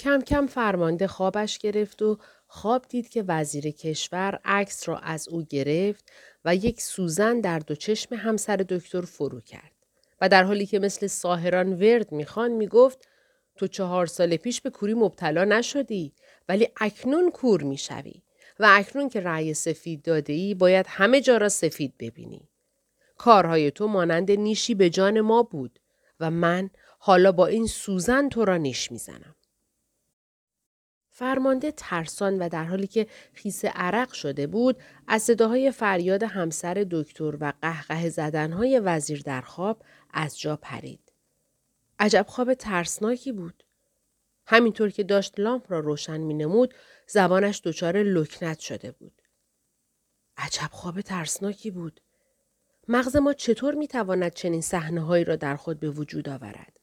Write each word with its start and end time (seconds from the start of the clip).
کم 0.00 0.20
کم 0.20 0.46
فرمانده 0.46 1.06
خوابش 1.06 1.58
گرفت 1.58 2.02
و 2.02 2.18
خواب 2.46 2.84
دید 2.88 3.08
که 3.08 3.24
وزیر 3.28 3.70
کشور 3.70 4.40
عکس 4.44 4.88
را 4.88 4.98
از 4.98 5.28
او 5.28 5.42
گرفت 5.42 6.12
و 6.44 6.54
یک 6.54 6.80
سوزن 6.80 7.40
در 7.40 7.58
دو 7.58 7.74
چشم 7.74 8.14
همسر 8.14 8.56
دکتر 8.56 9.00
فرو 9.00 9.40
کرد. 9.40 9.72
و 10.20 10.28
در 10.28 10.44
حالی 10.44 10.66
که 10.66 10.78
مثل 10.78 11.06
ساهران 11.06 11.72
ورد 11.72 12.12
می‌خوان 12.12 12.50
می‌گفت 12.50 13.08
تو 13.56 13.66
چهار 13.66 14.06
سال 14.06 14.36
پیش 14.36 14.60
به 14.60 14.70
کوری 14.70 14.94
مبتلا 14.94 15.44
نشدی 15.44 16.12
ولی 16.48 16.68
اکنون 16.80 17.30
کور 17.30 17.62
می‌شوی 17.62 18.22
و 18.60 18.66
اکنون 18.70 19.08
که 19.08 19.20
رأی 19.20 19.54
سفید 19.54 20.02
داده 20.02 20.32
ای 20.32 20.54
باید 20.54 20.86
همه 20.88 21.20
جا 21.20 21.36
را 21.36 21.48
سفید 21.48 21.94
ببینی. 21.98 22.48
کارهای 23.16 23.70
تو 23.70 23.86
مانند 23.86 24.30
نیشی 24.30 24.74
به 24.74 24.90
جان 24.90 25.20
ما 25.20 25.42
بود 25.42 25.78
و 26.20 26.30
من 26.30 26.70
حالا 26.98 27.32
با 27.32 27.46
این 27.46 27.66
سوزن 27.66 28.28
تو 28.28 28.44
را 28.44 28.56
نیش 28.56 28.92
می‌زنم. 28.92 29.35
فرمانده 31.18 31.70
ترسان 31.70 32.38
و 32.38 32.48
در 32.48 32.64
حالی 32.64 32.86
که 32.86 33.06
خیس 33.32 33.64
عرق 33.64 34.12
شده 34.12 34.46
بود 34.46 34.76
از 35.08 35.22
صداهای 35.22 35.70
فریاد 35.70 36.22
همسر 36.22 36.86
دکتر 36.90 37.36
و 37.40 37.52
قهقه 37.62 38.08
زدنهای 38.08 38.78
وزیر 38.78 39.22
در 39.22 39.40
خواب 39.40 39.82
از 40.12 40.40
جا 40.40 40.56
پرید. 40.56 41.12
عجب 41.98 42.26
خواب 42.28 42.54
ترسناکی 42.54 43.32
بود. 43.32 43.64
همینطور 44.46 44.90
که 44.90 45.02
داشت 45.02 45.40
لامپ 45.40 45.72
را 45.72 45.80
روشن 45.80 46.20
می 46.20 46.34
نمود 46.34 46.74
زبانش 47.06 47.60
دچار 47.64 48.02
لکنت 48.02 48.58
شده 48.58 48.92
بود. 48.92 49.22
عجب 50.36 50.68
خواب 50.70 51.00
ترسناکی 51.00 51.70
بود. 51.70 52.00
مغز 52.88 53.16
ما 53.16 53.32
چطور 53.32 53.74
می 53.74 53.88
تواند 53.88 54.32
چنین 54.34 54.60
صحنه 54.60 55.22
را 55.22 55.36
در 55.36 55.56
خود 55.56 55.80
به 55.80 55.90
وجود 55.90 56.28
آورد؟ 56.28 56.75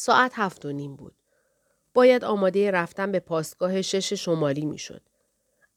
ساعت 0.00 0.32
هفت 0.34 0.64
و 0.64 0.72
نیم 0.72 0.96
بود. 0.96 1.14
باید 1.94 2.24
آماده 2.24 2.70
رفتن 2.70 3.12
به 3.12 3.20
پاسگاه 3.20 3.82
شش 3.82 4.12
شمالی 4.12 4.66
می‌شد. 4.66 5.02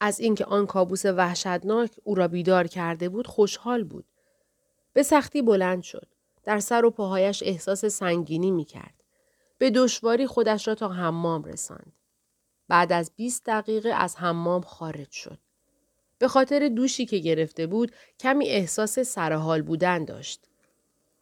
از 0.00 0.20
اینکه 0.20 0.44
آن 0.44 0.66
کابوس 0.66 1.04
وحشتناک 1.04 1.90
او 2.04 2.14
را 2.14 2.28
بیدار 2.28 2.66
کرده 2.66 3.08
بود 3.08 3.26
خوشحال 3.26 3.84
بود. 3.84 4.04
به 4.92 5.02
سختی 5.02 5.42
بلند 5.42 5.82
شد. 5.82 6.06
در 6.44 6.58
سر 6.58 6.84
و 6.84 6.90
پاهایش 6.90 7.42
احساس 7.42 7.84
سنگینی 7.84 8.50
می 8.50 8.64
کرد. 8.64 8.94
به 9.58 9.70
دشواری 9.70 10.26
خودش 10.26 10.68
را 10.68 10.74
تا 10.74 10.88
حمام 10.88 11.44
رساند. 11.44 11.92
بعد 12.68 12.92
از 12.92 13.12
20 13.16 13.44
دقیقه 13.46 13.88
از 13.88 14.16
حمام 14.16 14.62
خارج 14.62 15.10
شد. 15.10 15.38
به 16.18 16.28
خاطر 16.28 16.68
دوشی 16.68 17.06
که 17.06 17.18
گرفته 17.18 17.66
بود 17.66 17.92
کمی 18.20 18.48
احساس 18.48 18.98
سرحال 18.98 19.62
بودن 19.62 20.04
داشت. 20.04 20.40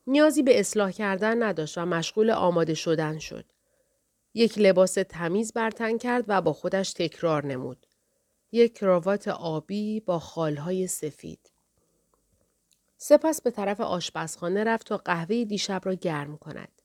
نیازی 0.07 0.43
به 0.43 0.61
اصلاح 0.61 0.91
کردن 0.91 1.43
نداشت 1.43 1.79
و 1.79 1.87
مشغول 1.87 2.31
آماده 2.31 2.75
شدن 2.75 3.19
شد. 3.19 3.45
یک 4.35 4.59
لباس 4.59 4.95
تمیز 4.95 5.53
برتن 5.53 5.99
کرد 5.99 6.25
و 6.29 6.43
با 6.43 6.53
خودش 6.53 6.93
تکرار 6.93 7.47
نمود. 7.47 7.87
یک 8.53 8.79
کراوات 8.79 9.29
آبی 9.29 10.01
با 10.01 10.19
خالهای 10.19 10.87
سفید. 10.87 11.53
سپس 12.97 13.43
به 13.43 13.51
طرف 13.51 13.81
آشپزخانه 13.81 14.65
رفت 14.65 14.87
تا 14.87 14.97
قهوه 14.97 15.45
دیشب 15.45 15.81
را 15.85 15.95
گرم 15.95 16.39
کند. 16.39 16.83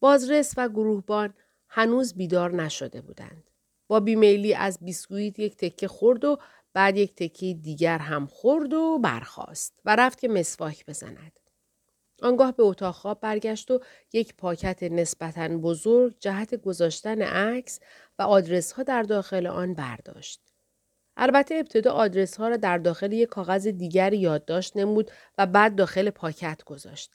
بازرس 0.00 0.54
و 0.56 0.68
گروهبان 0.68 1.34
هنوز 1.68 2.14
بیدار 2.14 2.52
نشده 2.52 3.00
بودند. 3.00 3.50
با 3.86 4.00
بیمیلی 4.00 4.54
از 4.54 4.78
بیسکویت 4.80 5.38
یک 5.38 5.56
تکه 5.56 5.88
خورد 5.88 6.24
و 6.24 6.38
بعد 6.74 6.96
یک 6.96 7.14
تکی 7.14 7.54
دیگر 7.54 7.98
هم 7.98 8.26
خورد 8.26 8.72
و 8.72 8.98
برخاست 8.98 9.80
و 9.84 9.96
رفت 9.96 10.20
که 10.20 10.28
مسواک 10.28 10.86
بزند. 10.86 11.40
آنگاه 12.22 12.52
به 12.52 12.62
اتاق 12.62 12.94
خواب 12.94 13.20
برگشت 13.20 13.70
و 13.70 13.80
یک 14.12 14.34
پاکت 14.34 14.82
نسبتا 14.82 15.48
بزرگ 15.48 16.14
جهت 16.20 16.54
گذاشتن 16.54 17.22
عکس 17.22 17.80
و 18.18 18.22
آدرس 18.22 18.72
ها 18.72 18.82
در 18.82 19.02
داخل 19.02 19.46
آن 19.46 19.74
برداشت. 19.74 20.40
البته 21.16 21.54
ابتدا 21.54 21.92
آدرس 21.92 22.36
ها 22.36 22.48
را 22.48 22.56
در 22.56 22.78
داخل 22.78 23.12
یک 23.12 23.28
کاغذ 23.28 23.66
دیگری 23.66 24.18
یادداشت 24.18 24.76
نمود 24.76 25.10
و 25.38 25.46
بعد 25.46 25.76
داخل 25.76 26.10
پاکت 26.10 26.64
گذاشت. 26.64 27.10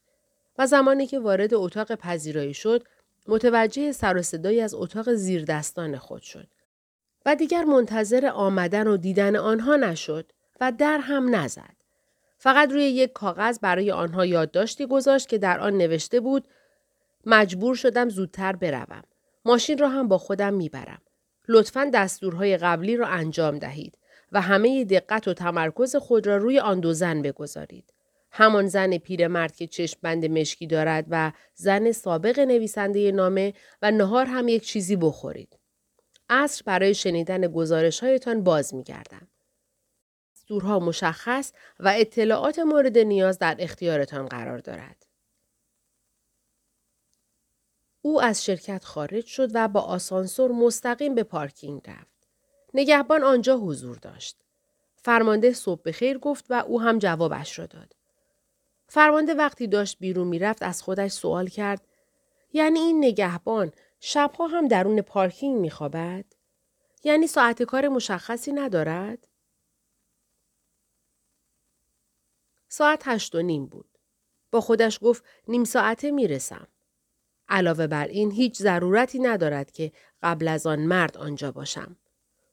و 0.58 0.68
زمانی 0.68 1.08
که 1.08 1.20
وارد 1.20 1.54
اتاق 1.54 1.96
پذیرایی 1.96 2.54
شد 2.54 2.84
متوجه 3.28 3.92
سر 3.92 4.18
و 4.18 4.22
صدایی 4.22 4.62
از 4.62 4.74
اتاق 4.74 5.14
زیردستان 5.14 5.98
خود 5.98 6.22
شد. 6.22 6.48
و 7.26 7.36
دیگر 7.36 7.64
منتظر 7.64 8.26
آمدن 8.26 8.88
و 8.88 8.98
دیدن 8.98 9.36
آنها 9.36 9.76
نشد 9.76 10.32
و 10.62 10.72
در 10.78 10.98
هم 10.98 11.36
نزد. 11.36 11.76
فقط 12.38 12.72
روی 12.72 12.84
یک 12.84 13.14
کاغذ 13.14 13.60
برای 13.60 13.92
آنها 13.92 14.26
یادداشتی 14.26 14.86
گذاشت 14.86 15.30
که 15.30 15.38
در 15.38 15.60
آن 15.60 15.78
نوشته 15.78 16.20
بود 16.20 16.48
مجبور 17.26 17.76
شدم 17.76 18.10
زودتر 18.10 18.56
بروم. 18.56 19.04
ماشین 19.46 19.78
را 19.78 19.90
هم 19.90 20.08
با 20.08 20.18
خودم 20.18 20.54
می‌برم. 20.54 21.02
لطفا 21.48 21.92
دستورهای 21.94 22.58
قبلی 22.58 22.98
را 22.98 23.08
انجام 23.08 23.60
دهید 23.60 23.98
و 24.32 24.42
همه 24.42 24.86
دقت 24.86 25.28
و 25.28 25.34
تمرکز 25.34 25.96
خود 25.96 26.28
را 26.28 26.38
روی 26.38 26.60
آن 26.60 26.80
دو 26.80 26.94
زن 26.94 27.22
بگذارید. 27.22 27.94
همان 28.32 28.68
زن 28.68 28.98
پیرمرد 28.98 29.56
که 29.56 29.68
چشم 29.68 30.00
بند 30.02 30.26
مشکی 30.26 30.68
دارد 30.68 31.06
و 31.10 31.32
زن 31.54 31.92
سابق 31.92 32.40
نویسنده 32.40 33.12
نامه 33.12 33.54
و 33.82 33.92
نهار 33.92 34.26
هم 34.26 34.48
یک 34.48 34.64
چیزی 34.64 34.96
بخورید. 34.96 35.59
عصر 36.30 36.62
برای 36.66 36.94
شنیدن 36.94 37.48
گزارش 37.48 38.00
هایتان 38.00 38.44
باز 38.44 38.74
می 38.74 38.84
گردم. 38.84 39.28
دورها 40.48 40.80
مشخص 40.80 41.54
و 41.80 41.94
اطلاعات 41.96 42.60
مورد 42.60 42.98
نیاز 42.98 43.40
در 43.40 43.56
اختیارتان 43.60 44.26
قرار 44.26 44.58
دارد. 44.58 45.06
او 48.02 48.22
از 48.22 48.46
شرکت 48.46 48.86
خارج 48.86 49.26
شد 49.26 49.50
و 49.54 49.68
با 49.68 49.82
آسانسور 49.82 50.52
مستقیم 50.52 51.16
به 51.16 51.24
پارکینگ 51.24 51.82
رفت. 51.88 52.28
نگهبان 52.74 53.24
آنجا 53.24 53.58
حضور 53.58 53.98
داشت. 53.98 54.38
فرمانده 54.96 55.54
صبح 55.54 55.82
به 55.82 55.92
خیر 55.92 56.18
گفت 56.18 56.46
و 56.50 56.54
او 56.54 56.82
هم 56.82 57.00
جوابش 57.00 57.60
را 57.60 57.66
داد. 57.66 57.96
فرمانده 58.88 59.34
وقتی 59.34 59.68
داشت 59.68 59.98
بیرون 60.00 60.28
می‌رفت 60.28 60.64
از 60.64 60.82
خودش 60.82 61.12
سوال 61.12 61.48
کرد 61.48 61.82
یعنی 62.54 62.80
این 62.80 63.06
نگهبان 63.06 63.72
شبها 64.00 64.48
هم 64.48 64.68
درون 64.68 65.02
پارکینگ 65.02 65.62
میخوابد؟ 65.62 66.26
یعنی 67.04 67.28
ساعت 67.28 67.64
کار 67.64 67.88
مشخصی 67.88 68.52
ندارد؟ 68.52 69.28
ساعت 72.70 73.02
هشت 73.06 73.36
و 73.36 73.42
نیم 73.42 73.66
بود. 73.66 73.98
با 74.52 74.62
خودش 74.62 75.00
گفت 75.02 75.24
نیم 75.48 75.64
ساعته 75.64 76.12
می‌رسم. 76.12 76.68
علاوه 77.50 77.88
بر 77.88 78.08
این 78.08 78.32
هیچ 78.32 78.58
ضرورتی 78.58 79.20
ندارد 79.20 79.72
که 79.72 79.92
قبل 80.24 80.48
از 80.48 80.68
آن 80.68 80.80
مرد 80.80 81.18
آنجا 81.18 81.52
باشم. 81.52 81.98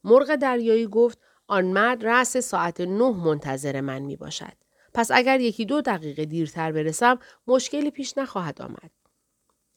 مرغ 0.05 0.35
دریایی 0.35 0.87
گفت 0.87 1.19
آن 1.47 1.65
مرد 1.65 2.07
رأس 2.07 2.37
ساعت 2.37 2.81
نه 2.81 3.11
منتظر 3.11 3.81
من 3.81 3.99
می 4.03 4.17
باشد. 4.17 4.57
پس 4.95 5.11
اگر 5.11 5.41
یکی 5.41 5.65
دو 5.65 5.81
دقیقه 5.81 6.25
دیرتر 6.25 6.73
برسم 6.73 7.19
مشکلی 7.47 7.91
پیش 7.91 8.19
نخواهد 8.19 8.63
آمد. 8.63 8.91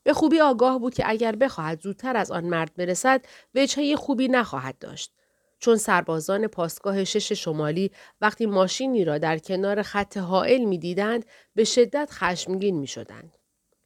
به 0.03 0.13
خوبی 0.13 0.39
آگاه 0.39 0.79
بود 0.79 0.93
که 0.93 1.03
اگر 1.09 1.35
بخواهد 1.35 1.81
زودتر 1.81 2.17
از 2.17 2.31
آن 2.31 2.45
مرد 2.45 2.71
برسد 2.77 3.25
وجهه 3.55 3.95
خوبی 3.95 4.27
نخواهد 4.27 4.79
داشت. 4.79 5.11
چون 5.59 5.77
سربازان 5.77 6.47
پاسگاه 6.47 7.03
شش 7.03 7.31
شمالی 7.31 7.91
وقتی 8.21 8.45
ماشینی 8.45 9.05
را 9.05 9.17
در 9.17 9.37
کنار 9.37 9.81
خط 9.81 10.17
حائل 10.17 10.63
می 10.63 10.77
دیدند 10.77 11.25
به 11.55 11.63
شدت 11.63 12.09
خشمگین 12.11 12.77
می 12.77 12.87
شدند. 12.87 13.37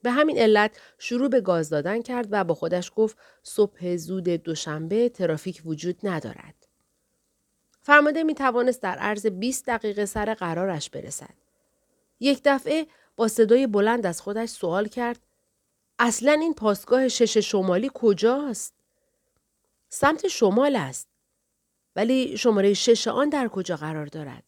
به 0.01 0.11
همین 0.11 0.37
علت 0.37 0.77
شروع 0.97 1.29
به 1.29 1.41
گاز 1.41 1.69
دادن 1.69 2.01
کرد 2.01 2.27
و 2.31 2.43
با 2.43 2.53
خودش 2.53 2.91
گفت 2.95 3.17
صبح 3.43 3.95
زود 3.95 4.29
دوشنبه 4.29 5.09
ترافیک 5.09 5.61
وجود 5.65 5.99
ندارد. 6.03 6.55
فرمانده 7.81 8.23
می 8.23 8.35
توانست 8.35 8.81
در 8.81 8.95
عرض 8.97 9.25
20 9.25 9.65
دقیقه 9.65 10.05
سر 10.05 10.33
قرارش 10.33 10.89
برسد. 10.89 11.33
یک 12.19 12.41
دفعه 12.45 12.87
با 13.15 13.27
صدای 13.27 13.67
بلند 13.67 14.05
از 14.05 14.21
خودش 14.21 14.49
سوال 14.49 14.87
کرد 14.87 15.19
اصلا 15.99 16.31
این 16.31 16.53
پاسگاه 16.53 17.07
شش 17.07 17.37
شمالی 17.37 17.91
کجاست؟ 17.93 18.73
سمت 19.89 20.27
شمال 20.27 20.75
است. 20.75 21.07
ولی 21.95 22.37
شماره 22.37 22.73
شش 22.73 23.07
آن 23.07 23.29
در 23.29 23.47
کجا 23.47 23.75
قرار 23.75 24.05
دارد؟ 24.05 24.43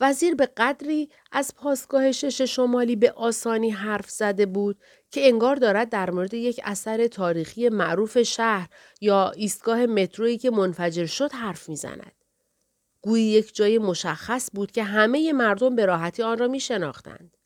وزیر 0.00 0.34
به 0.34 0.46
قدری 0.46 1.10
از 1.32 1.54
پاسگاه 1.54 2.12
شش 2.12 2.40
شمالی 2.40 2.96
به 2.96 3.12
آسانی 3.12 3.70
حرف 3.70 4.10
زده 4.10 4.46
بود 4.46 4.80
که 5.10 5.26
انگار 5.28 5.56
دارد 5.56 5.88
در 5.88 6.10
مورد 6.10 6.34
یک 6.34 6.60
اثر 6.64 7.06
تاریخی 7.06 7.68
معروف 7.68 8.22
شهر 8.22 8.68
یا 9.00 9.30
ایستگاه 9.30 9.86
مترویی 9.86 10.38
که 10.38 10.50
منفجر 10.50 11.06
شد 11.06 11.32
حرف 11.32 11.68
می‌زند. 11.68 12.12
گویی 13.02 13.24
یک 13.24 13.54
جای 13.54 13.78
مشخص 13.78 14.50
بود 14.54 14.70
که 14.70 14.82
همه 14.82 15.32
مردم 15.32 15.76
به 15.76 15.86
راحتی 15.86 16.22
آن 16.22 16.38
را 16.38 16.48
می 16.48 16.60
شناختند. 16.60 17.37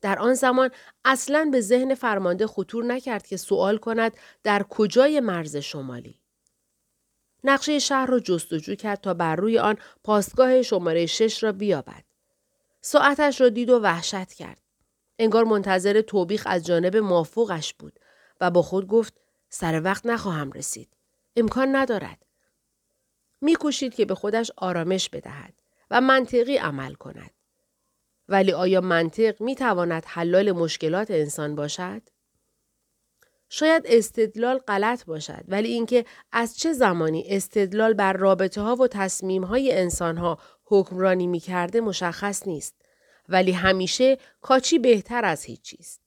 در 0.00 0.18
آن 0.18 0.34
زمان 0.34 0.70
اصلا 1.04 1.48
به 1.52 1.60
ذهن 1.60 1.94
فرمانده 1.94 2.46
خطور 2.46 2.84
نکرد 2.84 3.26
که 3.26 3.36
سوال 3.36 3.78
کند 3.78 4.12
در 4.42 4.62
کجای 4.62 5.20
مرز 5.20 5.56
شمالی. 5.56 6.20
نقشه 7.44 7.78
شهر 7.78 8.06
را 8.06 8.20
جستجو 8.20 8.74
کرد 8.74 9.00
تا 9.00 9.14
بر 9.14 9.36
روی 9.36 9.58
آن 9.58 9.76
پاسگاه 10.04 10.62
شماره 10.62 11.06
شش 11.06 11.42
را 11.42 11.52
بیابد. 11.52 12.04
ساعتش 12.80 13.40
را 13.40 13.48
دید 13.48 13.70
و 13.70 13.78
وحشت 13.78 14.32
کرد. 14.32 14.60
انگار 15.18 15.44
منتظر 15.44 16.00
توبیخ 16.00 16.42
از 16.46 16.66
جانب 16.66 16.96
مافوقش 16.96 17.74
بود 17.74 18.00
و 18.40 18.50
با 18.50 18.62
خود 18.62 18.86
گفت 18.86 19.14
سر 19.48 19.80
وقت 19.84 20.06
نخواهم 20.06 20.52
رسید. 20.52 20.96
امکان 21.36 21.76
ندارد. 21.76 22.26
میکوشید 23.40 23.94
که 23.94 24.04
به 24.04 24.14
خودش 24.14 24.50
آرامش 24.56 25.08
بدهد 25.08 25.54
و 25.90 26.00
منطقی 26.00 26.56
عمل 26.56 26.94
کند. 26.94 27.30
ولی 28.28 28.52
آیا 28.52 28.80
منطق 28.80 29.40
می 29.40 29.54
تواند 29.54 30.04
حلال 30.06 30.52
مشکلات 30.52 31.10
انسان 31.10 31.54
باشد؟ 31.54 32.02
شاید 33.48 33.82
استدلال 33.86 34.58
غلط 34.58 35.04
باشد 35.04 35.44
ولی 35.48 35.68
اینکه 35.68 36.04
از 36.32 36.58
چه 36.58 36.72
زمانی 36.72 37.24
استدلال 37.28 37.94
بر 37.94 38.12
رابطه 38.12 38.60
ها 38.60 38.76
و 38.76 38.86
تصمیم 38.86 39.44
های 39.44 39.72
انسان 39.72 40.16
ها 40.16 40.38
حکمرانی 40.64 41.26
می 41.26 41.40
کرده 41.40 41.80
مشخص 41.80 42.46
نیست 42.46 42.74
ولی 43.28 43.52
همیشه 43.52 44.18
کاچی 44.40 44.78
بهتر 44.78 45.24
از 45.24 45.44
هیچ 45.44 45.62
چیز. 45.62 45.98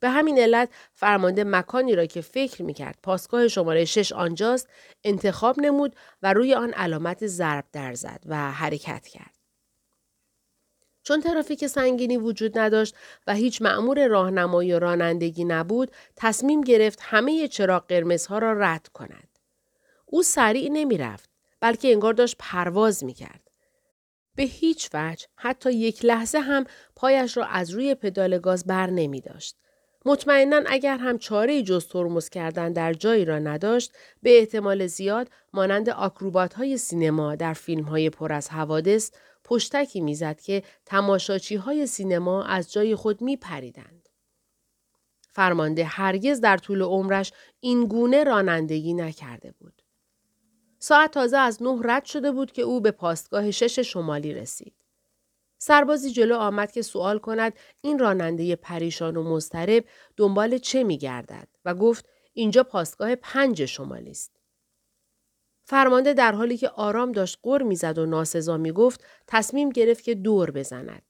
به 0.00 0.08
همین 0.08 0.38
علت 0.38 0.68
فرمانده 0.94 1.44
مکانی 1.44 1.94
را 1.94 2.06
که 2.06 2.20
فکر 2.20 2.62
می 2.62 2.74
کرد 2.74 2.98
پاسگاه 3.02 3.48
شماره 3.48 3.84
شش 3.84 4.12
آنجاست 4.12 4.68
انتخاب 5.04 5.60
نمود 5.60 5.96
و 6.22 6.32
روی 6.32 6.54
آن 6.54 6.72
علامت 6.72 7.26
ضرب 7.26 7.64
در 7.72 7.94
زد 7.94 8.20
و 8.26 8.52
حرکت 8.52 9.06
کرد. 9.06 9.35
چون 11.06 11.20
ترافیک 11.20 11.66
سنگینی 11.66 12.16
وجود 12.16 12.58
نداشت 12.58 12.94
و 13.26 13.34
هیچ 13.34 13.62
مأمور 13.62 14.06
راهنمایی 14.06 14.72
و 14.72 14.78
رانندگی 14.78 15.44
نبود، 15.44 15.90
تصمیم 16.16 16.60
گرفت 16.60 16.98
همه 17.02 17.48
چراغ 17.48 17.86
قرمزها 17.86 18.38
را 18.38 18.52
رد 18.52 18.88
کند. 18.88 19.28
او 20.06 20.22
سریع 20.22 20.70
نمی 20.72 20.98
رفت، 20.98 21.30
بلکه 21.60 21.92
انگار 21.92 22.14
داشت 22.14 22.36
پرواز 22.38 23.04
می 23.04 23.14
کرد. 23.14 23.40
به 24.34 24.42
هیچ 24.42 24.90
وجه 24.94 25.26
حتی 25.36 25.72
یک 25.72 26.04
لحظه 26.04 26.38
هم 26.38 26.64
پایش 26.96 27.36
را 27.36 27.44
از 27.44 27.70
روی 27.70 27.94
پدال 27.94 28.38
گاز 28.38 28.64
بر 28.64 28.90
نمی 28.90 29.20
داشت. 29.20 29.56
مطمئنا 30.04 30.62
اگر 30.66 30.98
هم 30.98 31.18
چاره 31.18 31.62
جز 31.62 31.86
ترمز 31.86 32.28
کردن 32.28 32.72
در 32.72 32.92
جایی 32.92 33.24
را 33.24 33.38
نداشت 33.38 33.92
به 34.22 34.38
احتمال 34.38 34.86
زیاد 34.86 35.30
مانند 35.52 35.90
آکروبات 35.90 36.54
های 36.54 36.78
سینما 36.78 37.34
در 37.34 37.52
فیلم 37.52 37.84
های 37.84 38.10
پر 38.10 38.32
از 38.32 38.48
حوادث 38.48 39.10
پشتکی 39.46 40.00
می‌زد 40.00 40.40
که 40.40 40.62
تماشاچی 40.86 41.56
های 41.56 41.86
سینما 41.86 42.44
از 42.44 42.72
جای 42.72 42.94
خود 42.94 43.22
می 43.22 43.36
پریدند. 43.36 44.08
فرمانده 45.32 45.84
هرگز 45.84 46.40
در 46.40 46.56
طول 46.56 46.82
عمرش 46.82 47.32
این 47.60 47.86
گونه 47.86 48.24
رانندگی 48.24 48.94
نکرده 48.94 49.52
بود. 49.60 49.82
ساعت 50.78 51.10
تازه 51.10 51.36
از 51.36 51.62
نه 51.62 51.80
رد 51.84 52.04
شده 52.04 52.32
بود 52.32 52.52
که 52.52 52.62
او 52.62 52.80
به 52.80 52.90
پاستگاه 52.90 53.50
شش 53.50 53.78
شمالی 53.78 54.34
رسید. 54.34 54.74
سربازی 55.58 56.10
جلو 56.10 56.36
آمد 56.36 56.72
که 56.72 56.82
سوال 56.82 57.18
کند 57.18 57.52
این 57.80 57.98
راننده 57.98 58.56
پریشان 58.56 59.16
و 59.16 59.22
مضطرب 59.22 59.84
دنبال 60.16 60.58
چه 60.58 60.84
می 60.84 60.98
گردد 60.98 61.48
و 61.64 61.74
گفت 61.74 62.08
اینجا 62.32 62.62
پاستگاه 62.62 63.14
پنج 63.14 63.64
شمالی 63.64 64.10
است. 64.10 64.35
فرمانده 65.68 66.14
در 66.14 66.32
حالی 66.32 66.56
که 66.56 66.68
آرام 66.68 67.12
داشت 67.12 67.38
قر 67.42 67.62
می‌زد 67.62 67.98
و 67.98 68.06
ناسزا 68.06 68.56
می 68.56 68.72
گفت 68.72 69.04
تصمیم 69.26 69.70
گرفت 69.70 70.04
که 70.04 70.14
دور 70.14 70.50
بزند. 70.50 71.02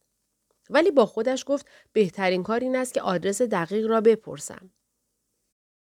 ولی 0.70 0.90
با 0.90 1.06
خودش 1.06 1.44
گفت 1.46 1.66
بهترین 1.92 2.42
کار 2.42 2.60
این 2.60 2.76
است 2.76 2.94
که 2.94 3.02
آدرس 3.02 3.42
دقیق 3.42 3.86
را 3.86 4.00
بپرسم. 4.00 4.70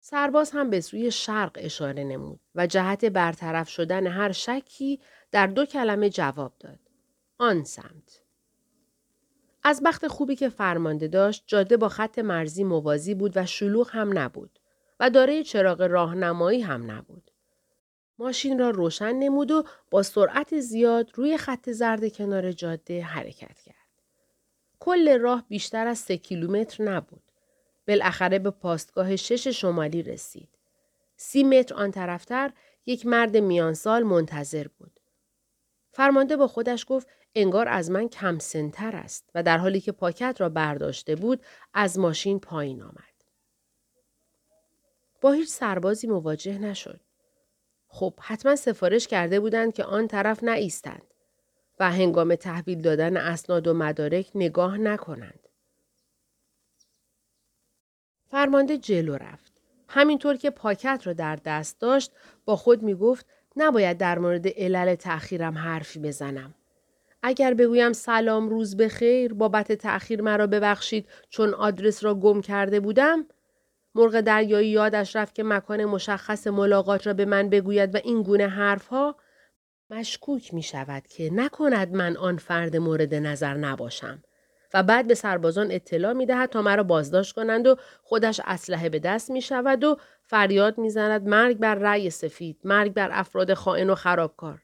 سرباز 0.00 0.50
هم 0.50 0.70
به 0.70 0.80
سوی 0.80 1.10
شرق 1.10 1.52
اشاره 1.54 2.04
نمود 2.04 2.40
و 2.54 2.66
جهت 2.66 3.04
برطرف 3.04 3.68
شدن 3.68 4.06
هر 4.06 4.32
شکی 4.32 5.00
در 5.30 5.46
دو 5.46 5.66
کلمه 5.66 6.10
جواب 6.10 6.52
داد. 6.60 6.78
آن 7.38 7.64
سمت. 7.64 8.22
از 9.62 9.82
بخت 9.84 10.06
خوبی 10.08 10.36
که 10.36 10.48
فرمانده 10.48 11.08
داشت 11.08 11.44
جاده 11.46 11.76
با 11.76 11.88
خط 11.88 12.18
مرزی 12.18 12.64
موازی 12.64 13.14
بود 13.14 13.32
و 13.36 13.46
شلوغ 13.46 13.90
هم 13.90 14.18
نبود 14.18 14.58
و 15.00 15.10
دارای 15.10 15.44
چراغ 15.44 15.82
راهنمایی 15.82 16.60
هم 16.60 16.90
نبود. 16.90 17.31
ماشین 18.22 18.58
را 18.58 18.70
روشن 18.70 19.12
نمود 19.12 19.50
و 19.50 19.64
با 19.90 20.02
سرعت 20.02 20.60
زیاد 20.60 21.10
روی 21.14 21.36
خط 21.36 21.70
زرد 21.70 22.12
کنار 22.12 22.52
جاده 22.52 23.02
حرکت 23.02 23.60
کرد. 23.60 23.76
کل 24.80 25.18
راه 25.18 25.44
بیشتر 25.48 25.86
از 25.86 25.98
سه 25.98 26.16
کیلومتر 26.16 26.84
نبود. 26.84 27.22
بالاخره 27.88 28.38
به 28.38 28.50
پاستگاه 28.50 29.16
شش 29.16 29.46
شمالی 29.46 30.02
رسید. 30.02 30.48
سی 31.16 31.44
متر 31.44 31.74
آن 31.74 31.90
طرفتر 31.90 32.52
یک 32.86 33.06
مرد 33.06 33.36
میانسال 33.36 34.02
منتظر 34.02 34.66
بود. 34.78 35.00
فرمانده 35.92 36.36
با 36.36 36.46
خودش 36.46 36.86
گفت 36.88 37.08
انگار 37.34 37.68
از 37.68 37.90
من 37.90 38.08
کم 38.08 38.38
سنتر 38.38 38.96
است 38.96 39.30
و 39.34 39.42
در 39.42 39.58
حالی 39.58 39.80
که 39.80 39.92
پاکت 39.92 40.36
را 40.38 40.48
برداشته 40.48 41.16
بود 41.16 41.44
از 41.74 41.98
ماشین 41.98 42.40
پایین 42.40 42.82
آمد. 42.82 43.24
با 45.20 45.32
هیچ 45.32 45.48
سربازی 45.48 46.06
مواجه 46.06 46.58
نشد. 46.58 47.00
خب 47.94 48.14
حتما 48.20 48.56
سفارش 48.56 49.08
کرده 49.08 49.40
بودند 49.40 49.74
که 49.74 49.84
آن 49.84 50.08
طرف 50.08 50.44
نایستند 50.44 51.02
و 51.80 51.90
هنگام 51.90 52.34
تحویل 52.34 52.80
دادن 52.82 53.16
اسناد 53.16 53.68
و 53.68 53.74
مدارک 53.74 54.30
نگاه 54.34 54.78
نکنند. 54.78 55.48
فرمانده 58.30 58.78
جلو 58.78 59.16
رفت. 59.16 59.52
همینطور 59.88 60.36
که 60.36 60.50
پاکت 60.50 61.02
را 61.04 61.12
در 61.12 61.36
دست 61.36 61.80
داشت 61.80 62.12
با 62.44 62.56
خود 62.56 62.82
می 62.82 62.94
گفت 62.94 63.26
نباید 63.56 63.98
در 63.98 64.18
مورد 64.18 64.48
علل 64.48 64.94
تأخیرم 64.94 65.58
حرفی 65.58 65.98
بزنم. 65.98 66.54
اگر 67.22 67.54
بگویم 67.54 67.92
سلام 67.92 68.48
روز 68.48 68.76
بخیر 68.76 69.34
بابت 69.34 69.72
تأخیر 69.72 70.22
مرا 70.22 70.46
ببخشید 70.46 71.08
چون 71.28 71.54
آدرس 71.54 72.04
را 72.04 72.14
گم 72.14 72.40
کرده 72.40 72.80
بودم 72.80 73.26
مرغ 73.94 74.20
دریایی 74.20 74.68
یادش 74.68 75.16
رفت 75.16 75.34
که 75.34 75.42
مکان 75.42 75.84
مشخص 75.84 76.46
ملاقات 76.46 77.06
را 77.06 77.12
به 77.12 77.24
من 77.24 77.48
بگوید 77.48 77.94
و 77.94 77.98
این 78.04 78.22
گونه 78.22 78.48
حرفها 78.48 79.16
مشکوک 79.90 80.54
می 80.54 80.62
شود 80.62 81.06
که 81.06 81.30
نکند 81.32 81.92
من 81.92 82.16
آن 82.16 82.36
فرد 82.36 82.76
مورد 82.76 83.14
نظر 83.14 83.54
نباشم 83.54 84.22
و 84.74 84.82
بعد 84.82 85.06
به 85.06 85.14
سربازان 85.14 85.70
اطلاع 85.70 86.12
می 86.12 86.26
دهد 86.26 86.50
تا 86.50 86.62
مرا 86.62 86.82
بازداشت 86.82 87.34
کنند 87.34 87.66
و 87.66 87.76
خودش 88.02 88.40
اسلحه 88.44 88.88
به 88.88 88.98
دست 88.98 89.30
می 89.30 89.42
شود 89.42 89.84
و 89.84 89.96
فریاد 90.22 90.78
می 90.78 90.90
زند 90.90 91.28
مرگ 91.28 91.58
بر 91.58 91.74
رأی 91.74 92.10
سفید 92.10 92.60
مرگ 92.64 92.92
بر 92.92 93.08
افراد 93.12 93.54
خائن 93.54 93.90
و 93.90 93.94
خرابکار 93.94 94.62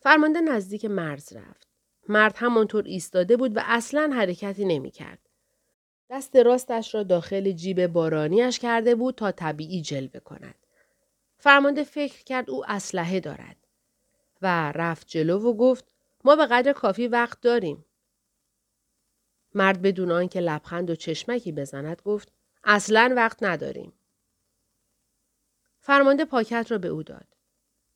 فرمانده 0.00 0.40
نزدیک 0.40 0.84
مرز 0.84 1.32
رفت 1.32 1.68
مرد 2.08 2.34
همانطور 2.36 2.84
ایستاده 2.84 3.36
بود 3.36 3.56
و 3.56 3.60
اصلا 3.64 4.10
حرکتی 4.14 4.64
نمی 4.64 4.90
کرد. 4.90 5.25
دست 6.10 6.36
راستش 6.36 6.94
را 6.94 7.02
داخل 7.02 7.52
جیب 7.52 7.86
بارانیش 7.86 8.58
کرده 8.58 8.94
بود 8.94 9.14
تا 9.14 9.32
طبیعی 9.32 9.82
جلوه 9.82 10.20
کند. 10.20 10.54
فرمانده 11.38 11.84
فکر 11.84 12.24
کرد 12.24 12.50
او 12.50 12.70
اسلحه 12.70 13.20
دارد 13.20 13.56
و 14.42 14.72
رفت 14.72 15.06
جلو 15.08 15.38
و 15.38 15.56
گفت 15.56 15.84
ما 16.24 16.36
به 16.36 16.46
قدر 16.46 16.72
کافی 16.72 17.08
وقت 17.08 17.40
داریم. 17.40 17.84
مرد 19.54 19.82
بدون 19.82 20.12
آنکه 20.12 20.40
لبخند 20.40 20.90
و 20.90 20.94
چشمکی 20.94 21.52
بزند 21.52 22.02
گفت 22.04 22.32
اصلا 22.64 23.12
وقت 23.16 23.42
نداریم. 23.42 23.92
فرمانده 25.80 26.24
پاکت 26.24 26.66
را 26.70 26.78
به 26.78 26.88
او 26.88 27.02
داد. 27.02 27.35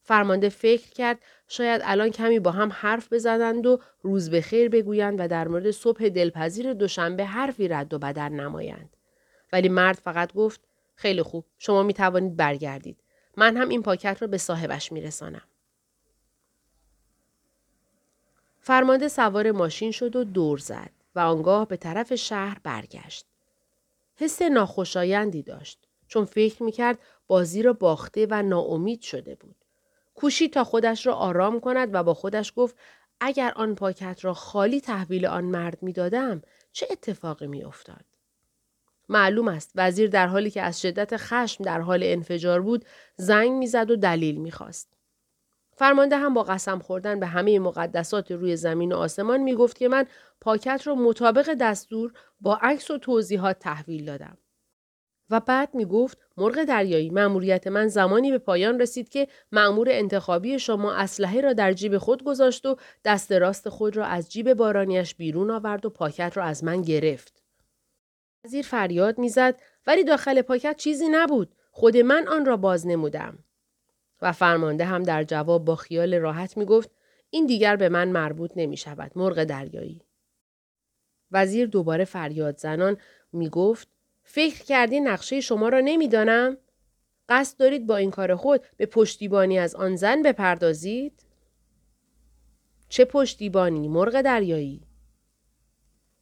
فرمانده 0.03 0.49
فکر 0.49 0.91
کرد 0.91 1.19
شاید 1.49 1.83
الان 1.85 2.11
کمی 2.11 2.41
با 2.41 2.51
هم 2.51 2.73
حرف 2.73 3.13
بزنند 3.13 3.67
و 3.67 3.81
روز 4.03 4.31
به 4.31 4.41
خیر 4.41 4.69
بگویند 4.69 5.21
و 5.21 5.29
در 5.29 5.49
مورد 5.49 5.71
صبح 5.71 6.09
دلپذیر 6.09 6.73
دوشنبه 6.73 7.25
حرفی 7.25 7.69
رد 7.69 7.95
و 7.95 7.99
بدل 7.99 8.29
نمایند. 8.29 8.97
ولی 9.53 9.69
مرد 9.69 9.97
فقط 9.97 10.33
گفت 10.33 10.61
خیلی 10.95 11.23
خوب 11.23 11.45
شما 11.59 11.83
می 11.83 11.95
توانید 11.95 12.37
برگردید. 12.37 12.99
من 13.37 13.57
هم 13.57 13.69
این 13.69 13.83
پاکت 13.83 14.23
را 14.23 14.29
به 14.29 14.39
صاحبش 14.39 14.93
می 14.93 15.01
رسانم. 15.01 15.43
فرمانده 18.61 19.09
سوار 19.09 19.51
ماشین 19.51 19.91
شد 19.91 20.17
و 20.17 20.25
دور 20.25 20.59
زد 20.59 20.91
و 21.15 21.21
آنگاه 21.21 21.69
به 21.69 21.77
طرف 21.77 22.15
شهر 22.15 22.59
برگشت. 22.63 23.27
حس 24.17 24.43
ناخوشایندی 24.43 25.43
داشت 25.43 25.79
چون 26.07 26.25
فکر 26.25 26.63
می 26.63 26.73
کرد 26.73 26.99
بازی 27.27 27.63
را 27.63 27.73
باخته 27.73 28.27
و 28.31 28.43
ناامید 28.43 29.01
شده 29.01 29.35
بود. 29.35 29.60
کوشید 30.21 30.53
تا 30.53 30.65
خودش 30.65 31.07
را 31.07 31.15
آرام 31.15 31.61
کند 31.61 31.89
و 31.93 32.03
با 32.03 32.15
خودش 32.15 32.53
گفت 32.57 32.77
اگر 33.21 33.53
آن 33.57 33.75
پاکت 33.75 34.25
را 34.25 34.35
خالی 34.35 34.81
تحویل 34.81 35.27
آن 35.27 35.45
مرد 35.45 35.83
می 35.83 35.93
دادم 35.93 36.43
چه 36.73 36.87
اتفاقی 36.91 37.47
می 37.47 37.65
افتاد؟ 37.65 38.05
معلوم 39.09 39.49
است 39.49 39.73
وزیر 39.75 40.11
در 40.11 40.27
حالی 40.27 40.51
که 40.51 40.63
از 40.63 40.81
شدت 40.81 41.17
خشم 41.17 41.65
در 41.65 41.81
حال 41.81 42.01
انفجار 42.03 42.63
بود 42.63 42.85
زنگ 43.17 43.51
می‌زد 43.51 43.91
و 43.91 43.97
دلیل 43.97 44.37
می‌خواست. 44.37 44.93
فرمانده 45.77 46.17
هم 46.17 46.35
با 46.35 46.43
قسم 46.43 46.79
خوردن 46.79 47.21
به 47.21 47.27
همه 47.27 47.59
مقدسات 47.59 48.33
روی 48.33 48.57
زمین 48.57 48.93
و 48.93 48.97
آسمان 48.97 49.41
می 49.41 49.55
گفت 49.55 49.79
که 49.79 49.89
من 49.89 50.07
پاکت 50.41 50.83
را 50.85 50.95
مطابق 50.95 51.55
دستور 51.55 52.13
با 52.41 52.59
عکس 52.63 52.91
و 52.91 52.99
توضیحات 52.99 53.59
تحویل 53.59 54.05
دادم. 54.05 54.39
و 55.31 55.41
بعد 55.41 55.75
می 55.75 55.85
گفت 55.85 56.19
مرغ 56.37 56.65
دریایی 56.65 57.11
مأموریت 57.11 57.67
من 57.67 57.89
زمانی 57.89 58.31
به 58.31 58.39
پایان 58.39 58.81
رسید 58.81 59.09
که 59.09 59.29
مأمور 59.53 59.89
انتخابی 59.91 60.59
شما 60.59 60.93
اسلحه 60.93 61.41
را 61.41 61.53
در 61.53 61.73
جیب 61.73 61.99
خود 61.99 62.25
گذاشت 62.25 62.67
و 62.67 62.77
دست 63.05 63.33
راست 63.33 63.69
خود 63.69 63.97
را 63.97 64.07
از 64.07 64.33
جیب 64.33 64.55
بارانیش 64.55 65.15
بیرون 65.15 65.51
آورد 65.51 65.87
و 65.87 65.91
پاکت 65.91 66.37
را 66.37 66.45
از 66.45 66.65
من 66.65 66.83
گرفت. 66.83 67.43
وزیر 68.45 68.67
فریاد 68.67 69.19
می‌زد 69.19 69.61
ولی 69.87 70.05
داخل 70.05 70.43
پاکت 70.43 70.77
چیزی 70.77 71.09
نبود. 71.11 71.55
خود 71.71 71.97
من 71.97 72.29
آن 72.29 72.47
را 72.47 72.57
باز 72.57 72.87
نمودم. 72.87 73.39
و 74.23 74.33
فرمانده 74.33 74.85
هم 74.85 75.03
در 75.03 75.25
جواب 75.25 75.65
با 75.65 75.77
خیال 75.77 76.15
راحت 76.15 76.57
می 76.57 76.65
گفت 76.65 76.91
این 77.31 77.47
دیگر 77.47 77.77
به 77.77 77.89
من 77.89 78.09
مربوط 78.09 78.51
نمی 78.57 78.77
شود. 78.77 79.13
مرغ 79.17 79.45
دریایی. 79.45 80.03
وزیر 81.33 81.67
دوباره 81.67 82.05
فریاد 82.05 82.59
زنان 82.59 82.97
می 83.33 83.49
گفت 83.49 83.89
فکر 84.33 84.65
کردی 84.65 85.01
نقشه 85.01 85.41
شما 85.41 85.69
را 85.69 85.81
نمی‌دانم؟ 85.81 86.57
قصد 87.29 87.59
دارید 87.59 87.87
با 87.87 87.97
این 87.97 88.11
کار 88.11 88.37
خود 88.37 88.61
به 88.77 88.87
پشتیبانی 88.87 89.59
از 89.59 89.75
آن 89.75 89.97
زن 89.97 90.23
بپردازید؟ 90.23 91.27
چه 92.89 93.05
پشتیبانی 93.05 93.89
مرغ 93.89 94.21
دریایی؟ 94.21 94.83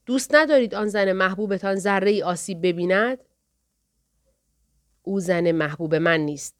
دوست 0.07 0.35
ندارید 0.35 0.75
آن 0.75 0.89
زن 0.89 1.13
محبوبتان 1.13 1.75
ذره 1.75 2.11
ای 2.11 2.23
آسیب 2.23 2.67
ببیند؟ 2.67 3.19
او 5.03 5.21
زن 5.21 5.53
محبوب 5.53 5.95
من 5.95 6.21
نیست 6.21 6.55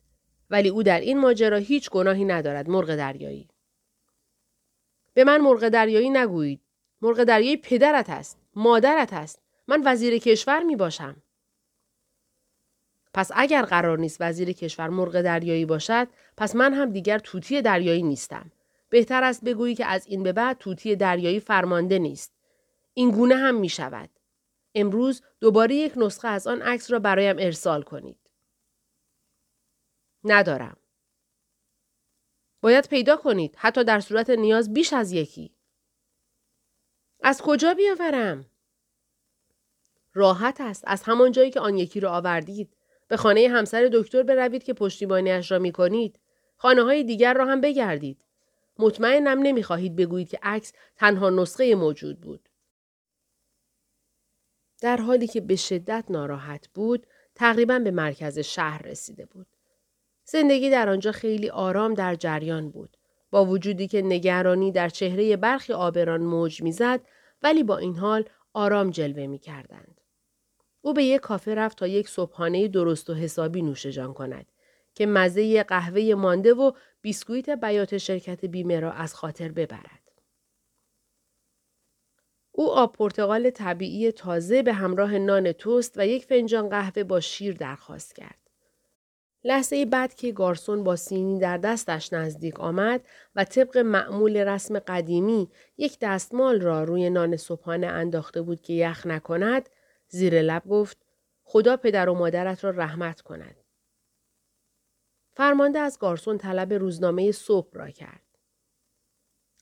ولی 0.51 0.69
او 0.69 0.83
در 0.83 1.01
این 1.01 1.19
ماجرا 1.19 1.57
هیچ 1.57 1.91
گناهی 1.91 2.25
ندارد 2.25 2.71
مرغ 2.71 2.97
دریایی. 2.97 3.49
به 5.15 5.25
من 5.25 5.41
مرغ 5.41 5.69
دریایی 5.69 6.11
نگویید. 6.11 6.61
مرغ 7.03 7.25
دریایی 7.25 7.57
پدرت 7.57 8.11
است. 8.11 8.39
مادرت 8.55 9.13
است. 9.13 9.43
من 9.69 9.83
وزیر 9.85 10.19
کشور 10.19 10.63
می 10.63 10.77
باشم. 10.77 11.23
پس 13.19 13.31
اگر 13.35 13.63
قرار 13.63 13.99
نیست 13.99 14.17
وزیر 14.21 14.53
کشور 14.53 14.89
مرغ 14.89 15.21
دریایی 15.23 15.65
باشد 15.65 16.09
پس 16.37 16.57
من 16.57 16.75
هم 16.75 16.93
دیگر 16.93 17.19
توتی 17.19 17.63
دریایی 17.63 18.03
نیستم. 18.03 18.53
بهتر 18.89 19.25
است 19.25 19.45
بگویی 19.45 19.75
که 19.75 19.87
از 19.87 20.07
این 20.07 20.23
به 20.23 20.33
بعد 20.33 20.59
توتی 20.59 20.97
دریایی 20.97 21.41
فرمانده 21.41 21.99
نیست. 21.99 22.33
این 22.95 23.11
گونه 23.11 23.37
هم 23.37 23.55
می 23.55 23.69
شود 23.69 24.11
امروز 24.75 25.23
دوباره 25.41 25.75
یک 25.75 25.93
نسخه 25.97 26.29
از 26.29 26.47
آن 26.47 26.63
عکس 26.63 26.91
را 26.91 26.99
برایم 26.99 27.37
ارسال 27.39 27.83
کنید. 27.83 28.31
ندارم. 30.25 30.77
باید 32.61 32.89
پیدا 32.89 33.17
کنید 33.17 33.55
حتی 33.57 33.85
در 33.85 34.01
صورت 34.01 34.31
نیاز 34.31 34.73
بیش 34.73 34.93
از 34.93 35.13
یکی. 35.13 35.55
از 37.23 37.43
کجا 37.43 37.75
بیاورم؟ 37.75 38.47
راحت 40.15 40.61
است. 40.61 40.85
از 40.87 41.03
همان 41.03 41.33
جایی 41.33 41.51
که 41.51 41.61
آن 41.61 41.77
یکی 41.77 42.01
را 42.01 42.13
آوردید 42.13 42.78
به 43.09 43.17
خانه 43.17 43.49
همسر 43.49 43.91
دکتر 43.93 44.23
بروید 44.23 44.63
که 44.63 44.75
پشتیبانیش 44.75 45.53
را 45.53 45.59
می 45.59 45.73
کنید. 45.73 46.19
خانه 46.57 46.83
های 46.83 47.05
دیگر 47.05 47.35
را 47.35 47.47
هم 47.47 47.61
بگردید. 47.61 48.25
مطمئنم 48.79 49.39
نمی‌خواهید 49.43 49.97
بگویید 49.97 50.29
که 50.29 50.39
عکس 50.43 50.73
تنها 50.97 51.31
نسخه 51.31 51.75
موجود 51.75 52.21
بود. 52.21 52.49
در 54.81 54.97
حالی 54.97 55.27
که 55.27 55.41
به 55.41 55.57
شدت 55.57 56.05
ناراحت 56.11 56.69
بود، 56.69 57.07
تقریبا 57.35 57.79
به 57.79 57.91
مرکز 57.91 58.39
شهر 58.39 58.83
رسیده 58.83 59.27
بود. 59.27 59.47
زندگی 60.25 60.71
در 60.71 60.89
آنجا 60.89 61.13
خیلی 61.13 61.51
آرام 61.51 61.95
در 61.95 62.15
جریان 62.15 62.71
بود. 62.71 62.97
با 63.31 63.45
وجودی 63.45 63.89
که 63.89 64.03
نگرانی 64.03 64.73
در 64.73 64.89
چهره 64.89 65.37
برخی 65.37 65.73
آبران 65.73 66.21
موج 66.23 66.63
می‌زد 66.63 67.01
ولی 67.43 67.63
با 67.63 67.79
این 67.79 67.97
حال 67.97 68.25
آرام 68.53 68.91
جلوه 68.91 69.27
می 69.27 69.39
کردند. 69.39 69.98
او 70.81 70.95
به 70.95 71.05
یک 71.05 71.21
کافه 71.21 71.55
رفت 71.55 71.79
تا 71.79 71.87
یک 71.87 72.09
صبحانه 72.09 72.69
درست 72.69 73.11
و 73.11 73.15
حسابی 73.15 73.63
نوشجان 73.63 74.15
کند 74.15 74.47
که 74.95 75.07
مزه 75.07 75.63
قهوه 75.63 76.15
مانده 76.15 76.55
و 76.55 76.73
بیسکویت 77.01 77.51
بیات 77.51 77.99
شرکت 77.99 78.45
بیمه 78.45 78.81
را 78.81 78.93
از 78.93 79.15
خاطر 79.15 79.49
ببرد. 79.49 80.01
او 82.53 82.71
آب 82.71 82.93
پرتقال 82.93 83.51
طبیعی 83.51 84.13
تازه 84.13 84.63
به 84.63 84.73
همراه 84.73 85.19
نان 85.19 85.53
توست 85.53 85.95
و 85.97 86.07
یک 86.07 86.25
فنجان 86.25 86.69
قهوه 86.69 87.05
با 87.05 87.21
شیر 87.21 87.55
درخواست 87.57 88.15
کرد. 88.15 88.39
لحظه 89.45 89.85
بعد 89.85 90.15
که 90.15 90.33
گارسون 90.33 90.85
با 90.85 90.97
سینی 90.97 91.39
در 91.39 91.59
دستش 91.59 92.13
نزدیک 92.13 92.61
آمد 92.61 93.01
و 93.37 93.45
طبق 93.45 93.79
معمول 93.79 94.37
رسم 94.37 94.79
قدیمی 94.79 95.49
یک 95.77 95.99
دستمال 96.01 96.61
را 96.61 96.85
روی 96.85 97.11
نان 97.11 97.37
صبحانه 97.37 97.87
انداخته 97.87 98.43
بود 98.43 98.61
که 98.61 98.73
یخ 98.73 99.07
نکند 99.07 99.69
زیر 100.09 100.43
لب 100.43 100.63
گفت 100.69 100.99
خدا 101.45 101.77
پدر 101.77 102.09
و 102.09 102.15
مادرت 102.15 102.65
را 102.65 102.71
رحمت 102.71 103.21
کند. 103.21 103.57
فرمانده 105.33 105.79
از 105.79 105.99
گارسون 105.99 106.39
طلب 106.39 106.73
روزنامه 106.73 107.33
صبح 107.33 107.71
را 107.73 107.91
کرد. 107.91 108.23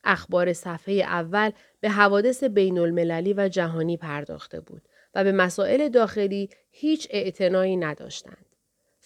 اخبار 0.05 0.53
صفحه 0.53 0.95
اول 0.95 1.51
به 1.81 1.91
حوادث 1.91 2.45
بین 2.45 2.79
المللی 2.79 3.35
و 3.35 3.49
جهانی 3.49 3.97
پرداخته 3.97 4.61
بود 4.61 4.83
و 5.15 5.25
به 5.25 5.33
مسائل 5.33 5.89
داخلی 5.89 6.51
هیچ 6.71 7.09
اعتنایی 7.11 7.77
نداشتند. 7.77 8.47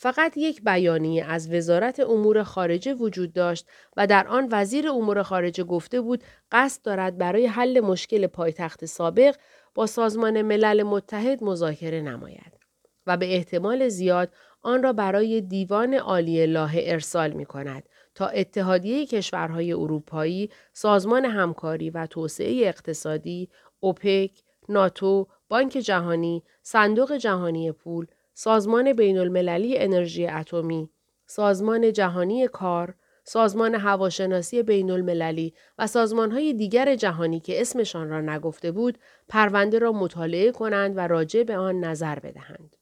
فقط 0.03 0.37
یک 0.37 0.63
بیانیه 0.65 1.25
از 1.25 1.53
وزارت 1.53 2.01
امور 2.01 2.43
خارجه 2.43 2.95
وجود 2.95 3.33
داشت 3.33 3.67
و 3.97 4.07
در 4.07 4.27
آن 4.29 4.49
وزیر 4.51 4.89
امور 4.89 5.23
خارجه 5.23 5.65
گفته 5.65 6.01
بود 6.01 6.25
قصد 6.53 6.83
دارد 6.83 7.19
برای 7.19 7.47
حل 7.47 7.81
مشکل 7.81 8.27
پایتخت 8.27 8.85
سابق 8.85 9.37
با 9.75 9.87
سازمان 9.87 10.43
ملل 10.43 10.83
متحد 10.83 11.45
مذاکره 11.45 12.01
نماید 12.01 12.61
و 13.07 13.17
به 13.17 13.35
احتمال 13.35 13.89
زیاد 13.89 14.33
آن 14.63 14.83
را 14.83 14.93
برای 14.93 15.41
دیوان 15.41 15.95
عالی 15.95 16.47
لاه 16.47 16.73
ارسال 16.77 17.31
می 17.31 17.47
کند 17.47 17.89
تا 18.15 18.27
اتحادیه 18.27 19.07
کشورهای 19.07 19.73
اروپایی، 19.73 20.51
سازمان 20.73 21.25
همکاری 21.25 21.91
و 21.91 22.07
توسعه 22.07 22.69
اقتصادی، 22.69 23.49
اوپک، 23.81 24.43
ناتو، 24.69 25.27
بانک 25.49 25.73
جهانی، 25.73 26.43
صندوق 26.63 27.17
جهانی 27.17 27.73
پول، 27.73 28.07
سازمان 28.35 28.93
بین 28.93 29.19
المللی 29.19 29.79
انرژی 29.79 30.27
اتمی، 30.27 30.91
سازمان 31.27 31.93
جهانی 31.93 32.49
کار، 32.49 32.95
سازمان 33.33 33.75
هواشناسی 33.75 34.63
بین 34.63 34.91
المللی 34.91 35.55
و 35.79 35.89
های 36.33 36.53
دیگر 36.53 36.95
جهانی 36.95 37.41
که 37.41 37.61
اسمشان 37.61 38.09
را 38.09 38.21
نگفته 38.21 38.73
بود 38.73 38.99
پرونده 39.29 39.79
را 39.79 39.93
مطالعه 39.93 40.53
کنند 40.53 40.97
و 40.97 41.01
راجع 41.01 41.43
به 41.43 41.57
آن 41.57 41.85
نظر 41.85 42.19
بدهند. 42.19 42.77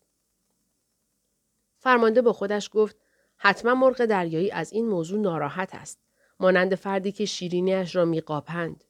فرمانده 1.79 2.23
با 2.23 2.33
خودش 2.33 2.71
گفت 2.73 2.97
حتما 3.37 3.75
مرغ 3.75 4.05
دریایی 4.05 4.51
از 4.51 4.73
این 4.73 4.89
موضوع 4.89 5.21
ناراحت 5.21 5.75
است. 5.75 5.99
مانند 6.41 6.75
فردی 6.75 7.13
که 7.13 7.25
شیرینیش 7.25 7.97
را 7.97 8.05
میقاپند. 8.05 8.85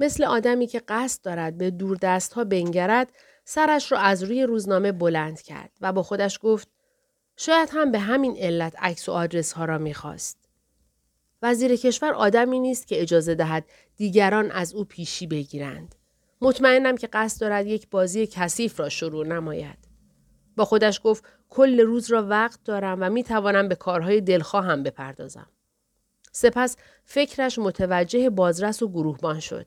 مثل 0.00 0.24
آدمی 0.24 0.66
که 0.66 0.82
قصد 0.88 1.24
دارد 1.24 1.58
به 1.58 1.70
دور 1.70 1.96
دست 2.02 2.32
ها 2.32 2.44
بنگرد 2.44 3.12
سرش 3.44 3.92
را 3.92 3.98
از 3.98 4.22
روی 4.22 4.42
روزنامه 4.42 4.92
بلند 4.92 5.42
کرد 5.42 5.72
و 5.80 5.92
با 5.92 6.02
خودش 6.02 6.38
گفت 6.42 6.77
شاید 7.40 7.68
هم 7.72 7.92
به 7.92 7.98
همین 7.98 8.36
علت 8.36 8.74
عکس 8.78 9.08
و 9.08 9.12
آدرس 9.12 9.52
ها 9.52 9.64
را 9.64 9.78
می‌خواست. 9.78 10.38
وزیر 11.42 11.76
کشور 11.76 12.14
آدمی 12.14 12.58
نیست 12.58 12.86
که 12.86 13.02
اجازه 13.02 13.34
دهد 13.34 13.64
دیگران 13.96 14.50
از 14.50 14.74
او 14.74 14.84
پیشی 14.84 15.26
بگیرند. 15.26 15.94
مطمئنم 16.40 16.96
که 16.96 17.06
قصد 17.06 17.40
دارد 17.40 17.66
یک 17.66 17.90
بازی 17.90 18.26
کثیف 18.26 18.80
را 18.80 18.88
شروع 18.88 19.26
نماید. 19.26 19.78
با 20.56 20.64
خودش 20.64 21.00
گفت 21.04 21.24
کل 21.48 21.80
روز 21.80 22.10
را 22.10 22.26
وقت 22.26 22.64
دارم 22.64 22.98
و 23.00 23.10
می 23.10 23.24
توانم 23.24 23.68
به 23.68 23.74
کارهای 23.74 24.20
دلخواهم 24.20 24.82
بپردازم. 24.82 25.50
سپس 26.32 26.76
فکرش 27.04 27.58
متوجه 27.58 28.30
بازرس 28.30 28.82
و 28.82 28.88
گروهبان 28.88 29.40
شد. 29.40 29.66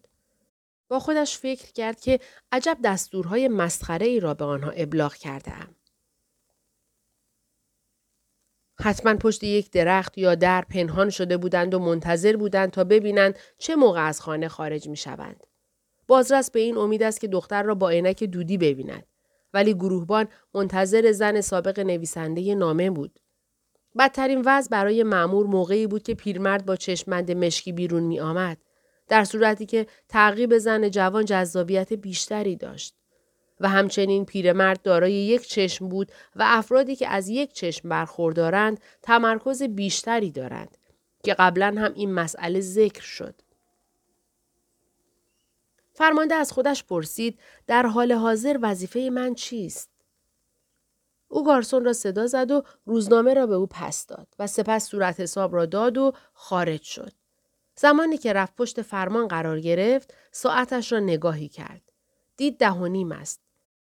با 0.88 1.00
خودش 1.00 1.38
فکر 1.38 1.72
کرد 1.72 2.00
که 2.00 2.20
عجب 2.52 2.78
دستورهای 2.84 3.48
مسخره 3.48 4.06
ای 4.06 4.20
را 4.20 4.34
به 4.34 4.46
آنها 4.46 4.72
ابلاغ 4.72 5.14
کرده 5.14 5.54
ام. 5.54 5.76
حتما 8.82 9.16
پشت 9.16 9.44
یک 9.44 9.72
درخت 9.72 10.18
یا 10.18 10.36
در 10.36 10.62
پنهان 10.62 11.10
شده 11.10 11.38
بودند 11.38 11.74
و 11.74 11.80
منتظر 11.80 12.36
بودند 12.36 12.72
تا 12.72 12.84
ببینند 12.84 13.40
چه 13.58 13.76
موقع 13.76 14.08
از 14.08 14.22
خانه 14.22 14.48
خارج 14.48 14.90
می 14.90 14.98
شوند. 14.98 15.44
بازرس 16.08 16.52
به 16.52 16.60
این 16.60 16.78
امید 16.78 17.04
است 17.04 17.22
که 17.22 17.28
دختر 17.28 17.64
را 17.64 17.76
با 17.76 17.90
عینک 17.90 18.24
دودی 18.24 18.58
ببیند. 18.58 19.06
ولی 19.54 19.74
گروهبان 19.74 20.28
منتظر 20.54 21.12
زن 21.12 21.42
سابق 21.42 21.80
نویسنده 21.80 22.56
نامه 22.56 22.90
بود. 22.90 23.20
بدترین 24.00 24.42
وضع 24.46 24.70
برای 24.70 25.04
معمور 25.04 25.46
موقعی 25.46 25.88
بود 25.88 26.04
که 26.04 26.16
پیرمرد 26.16 26.66
با 26.66 26.76
چشمند 26.76 27.32
مشکی 27.32 27.72
بیرون 27.72 28.04
می 28.04 28.20
آمد. 28.20 28.58
در 29.08 29.24
صورتی 29.24 29.66
که 29.66 29.88
تعقیب 30.10 30.58
زن 30.58 30.90
جوان 30.90 31.26
جذابیت 31.26 31.94
بیشتری 31.94 32.56
داشت. 32.56 33.01
و 33.62 33.70
همچنین 33.70 34.26
پیرمرد 34.26 34.82
دارای 34.82 35.14
یک 35.14 35.48
چشم 35.48 35.90
بود 35.90 36.12
و 36.36 36.44
افرادی 36.48 36.96
که 36.96 37.08
از 37.08 37.30
یک 37.30 37.54
چشم 37.54 37.90
برخوردارند 37.90 38.80
تمرکز 39.02 39.64
بیشتری 39.64 40.32
دارند 40.32 40.78
که 41.24 41.34
قبلا 41.34 41.76
هم 41.78 41.94
این 41.94 42.14
مسئله 42.14 42.60
ذکر 42.60 43.02
شد. 43.02 43.36
فرمانده 45.94 46.36
از 46.36 46.52
خودش 46.52 46.84
پرسید 46.84 47.40
در 47.68 47.86
حال 47.86 48.12
حاضر 48.12 48.60
وظیفه 48.62 49.10
من 49.14 49.36
چیست؟ 49.36 49.90
او 51.28 51.46
گارسون 51.46 51.86
را 51.86 51.94
صدا 51.94 52.28
زد 52.28 52.52
و 52.52 52.64
روزنامه 52.86 53.34
را 53.34 53.48
به 53.48 53.56
او 53.56 53.68
پس 53.68 54.06
داد 54.06 54.28
و 54.40 54.48
سپس 54.48 54.88
صورت 54.88 55.20
حساب 55.20 55.56
را 55.56 55.66
داد 55.66 55.98
و 55.98 56.14
خارج 56.34 56.82
شد. 56.82 57.12
زمانی 57.76 58.18
که 58.18 58.34
رفت 58.34 58.56
پشت 58.56 58.82
فرمان 58.82 59.28
قرار 59.28 59.60
گرفت 59.60 60.14
ساعتش 60.32 60.92
را 60.92 61.00
نگاهی 61.00 61.50
کرد. 61.50 61.82
دید 62.38 62.58
ده 62.58 62.72
و 62.72 62.88
نیم 62.88 63.12
است 63.12 63.41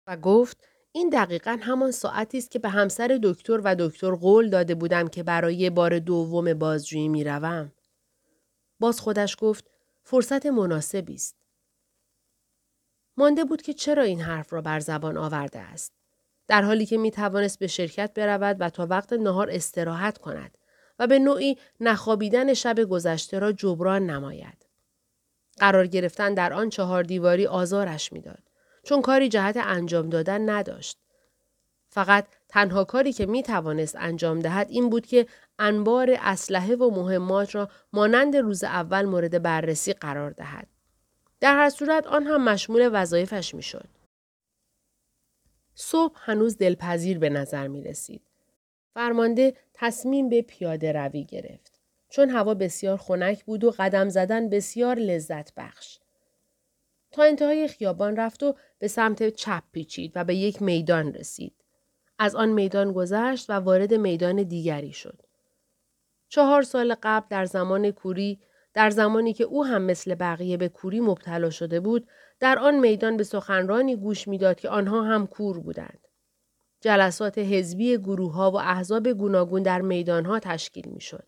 و 0.09 0.17
گفت 0.17 0.57
این 0.91 1.09
دقیقا 1.09 1.57
همان 1.61 1.91
ساعتی 1.91 2.37
است 2.37 2.51
که 2.51 2.59
به 2.59 2.69
همسر 2.69 3.19
دکتر 3.23 3.61
و 3.63 3.75
دکتر 3.75 4.15
قول 4.15 4.49
داده 4.49 4.75
بودم 4.75 5.07
که 5.07 5.23
برای 5.23 5.69
بار 5.69 5.99
دوم 5.99 6.53
بازجویی 6.53 7.07
می‌روم. 7.07 7.71
باز 8.79 8.99
خودش 8.99 9.37
گفت 9.39 9.69
فرصت 10.03 10.45
مناسبی 10.45 11.15
است. 11.15 11.35
مانده 13.17 13.43
بود 13.43 13.61
که 13.61 13.73
چرا 13.73 14.03
این 14.03 14.21
حرف 14.21 14.53
را 14.53 14.61
بر 14.61 14.79
زبان 14.79 15.17
آورده 15.17 15.59
است. 15.59 15.93
در 16.47 16.61
حالی 16.61 16.85
که 16.85 16.97
می 16.97 17.11
توانست 17.11 17.59
به 17.59 17.67
شرکت 17.67 18.13
برود 18.13 18.57
و 18.59 18.69
تا 18.69 18.87
وقت 18.89 19.13
نهار 19.13 19.49
استراحت 19.51 20.17
کند 20.17 20.57
و 20.99 21.07
به 21.07 21.19
نوعی 21.19 21.57
نخوابیدن 21.79 22.53
شب 22.53 22.83
گذشته 22.83 23.39
را 23.39 23.51
جبران 23.51 24.09
نماید. 24.09 24.65
قرار 25.57 25.87
گرفتن 25.87 26.33
در 26.33 26.53
آن 26.53 26.69
چهار 26.69 27.03
دیواری 27.03 27.47
آزارش 27.47 28.13
می‌داد 28.13 28.48
چون 28.89 29.01
کاری 29.01 29.29
جهت 29.29 29.57
انجام 29.57 30.09
دادن 30.09 30.49
نداشت. 30.49 30.97
فقط 31.89 32.27
تنها 32.47 32.83
کاری 32.83 33.13
که 33.13 33.25
می 33.25 33.43
توانست 33.43 33.95
انجام 33.95 34.39
دهد 34.39 34.69
این 34.69 34.89
بود 34.89 35.05
که 35.05 35.27
انبار 35.59 36.17
اسلحه 36.19 36.75
و 36.75 36.89
مهمات 36.89 37.55
را 37.55 37.69
مانند 37.93 38.37
روز 38.37 38.63
اول 38.63 39.05
مورد 39.05 39.41
بررسی 39.41 39.93
قرار 39.93 40.31
دهد. 40.31 40.67
در 41.39 41.55
هر 41.55 41.69
صورت 41.69 42.07
آن 42.07 42.27
هم 42.27 42.43
مشمول 42.43 42.89
وظایفش 42.93 43.55
می 43.55 43.63
شد. 43.63 43.87
صبح 45.75 46.15
هنوز 46.15 46.57
دلپذیر 46.57 47.19
به 47.19 47.29
نظر 47.29 47.67
می 47.67 47.83
رسید. 47.83 48.21
فرمانده 48.93 49.53
تصمیم 49.73 50.29
به 50.29 50.41
پیاده 50.41 50.91
روی 50.91 51.23
گرفت. 51.23 51.79
چون 52.09 52.29
هوا 52.29 52.53
بسیار 52.53 52.97
خنک 52.97 53.45
بود 53.45 53.63
و 53.63 53.73
قدم 53.79 54.09
زدن 54.09 54.49
بسیار 54.49 54.95
لذت 54.95 55.53
بخش. 55.57 55.99
تا 57.11 57.23
انتهای 57.23 57.67
خیابان 57.67 58.15
رفت 58.15 58.43
و 58.43 58.55
به 58.79 58.87
سمت 58.87 59.29
چپ 59.29 59.63
پیچید 59.71 60.11
و 60.15 60.23
به 60.23 60.35
یک 60.35 60.61
میدان 60.61 61.13
رسید. 61.13 61.53
از 62.19 62.35
آن 62.35 62.49
میدان 62.49 62.93
گذشت 62.93 63.49
و 63.49 63.53
وارد 63.53 63.93
میدان 63.93 64.43
دیگری 64.43 64.93
شد. 64.93 65.21
چهار 66.29 66.61
سال 66.61 66.95
قبل 67.03 67.27
در 67.29 67.45
زمان 67.45 67.91
کوری 67.91 68.39
در 68.73 68.89
زمانی 68.89 69.33
که 69.33 69.43
او 69.43 69.65
هم 69.65 69.81
مثل 69.81 70.15
بقیه 70.15 70.57
به 70.57 70.69
کوری 70.69 70.99
مبتلا 70.99 71.49
شده 71.49 71.79
بود 71.79 72.07
در 72.39 72.59
آن 72.59 72.79
میدان 72.79 73.17
به 73.17 73.23
سخنرانی 73.23 73.95
گوش 73.95 74.27
می‌داد 74.27 74.59
که 74.59 74.69
آنها 74.69 75.03
هم 75.03 75.27
کور 75.27 75.59
بودند. 75.59 76.07
جلسات 76.81 77.37
حزبی 77.37 77.97
گروه 77.97 78.33
ها 78.33 78.51
و 78.51 78.55
احزاب 78.55 79.07
گوناگون 79.07 79.63
در 79.63 79.81
میدان 79.81 80.25
ها 80.25 80.39
تشکیل 80.39 80.89
می 80.89 81.01
شد. 81.01 81.27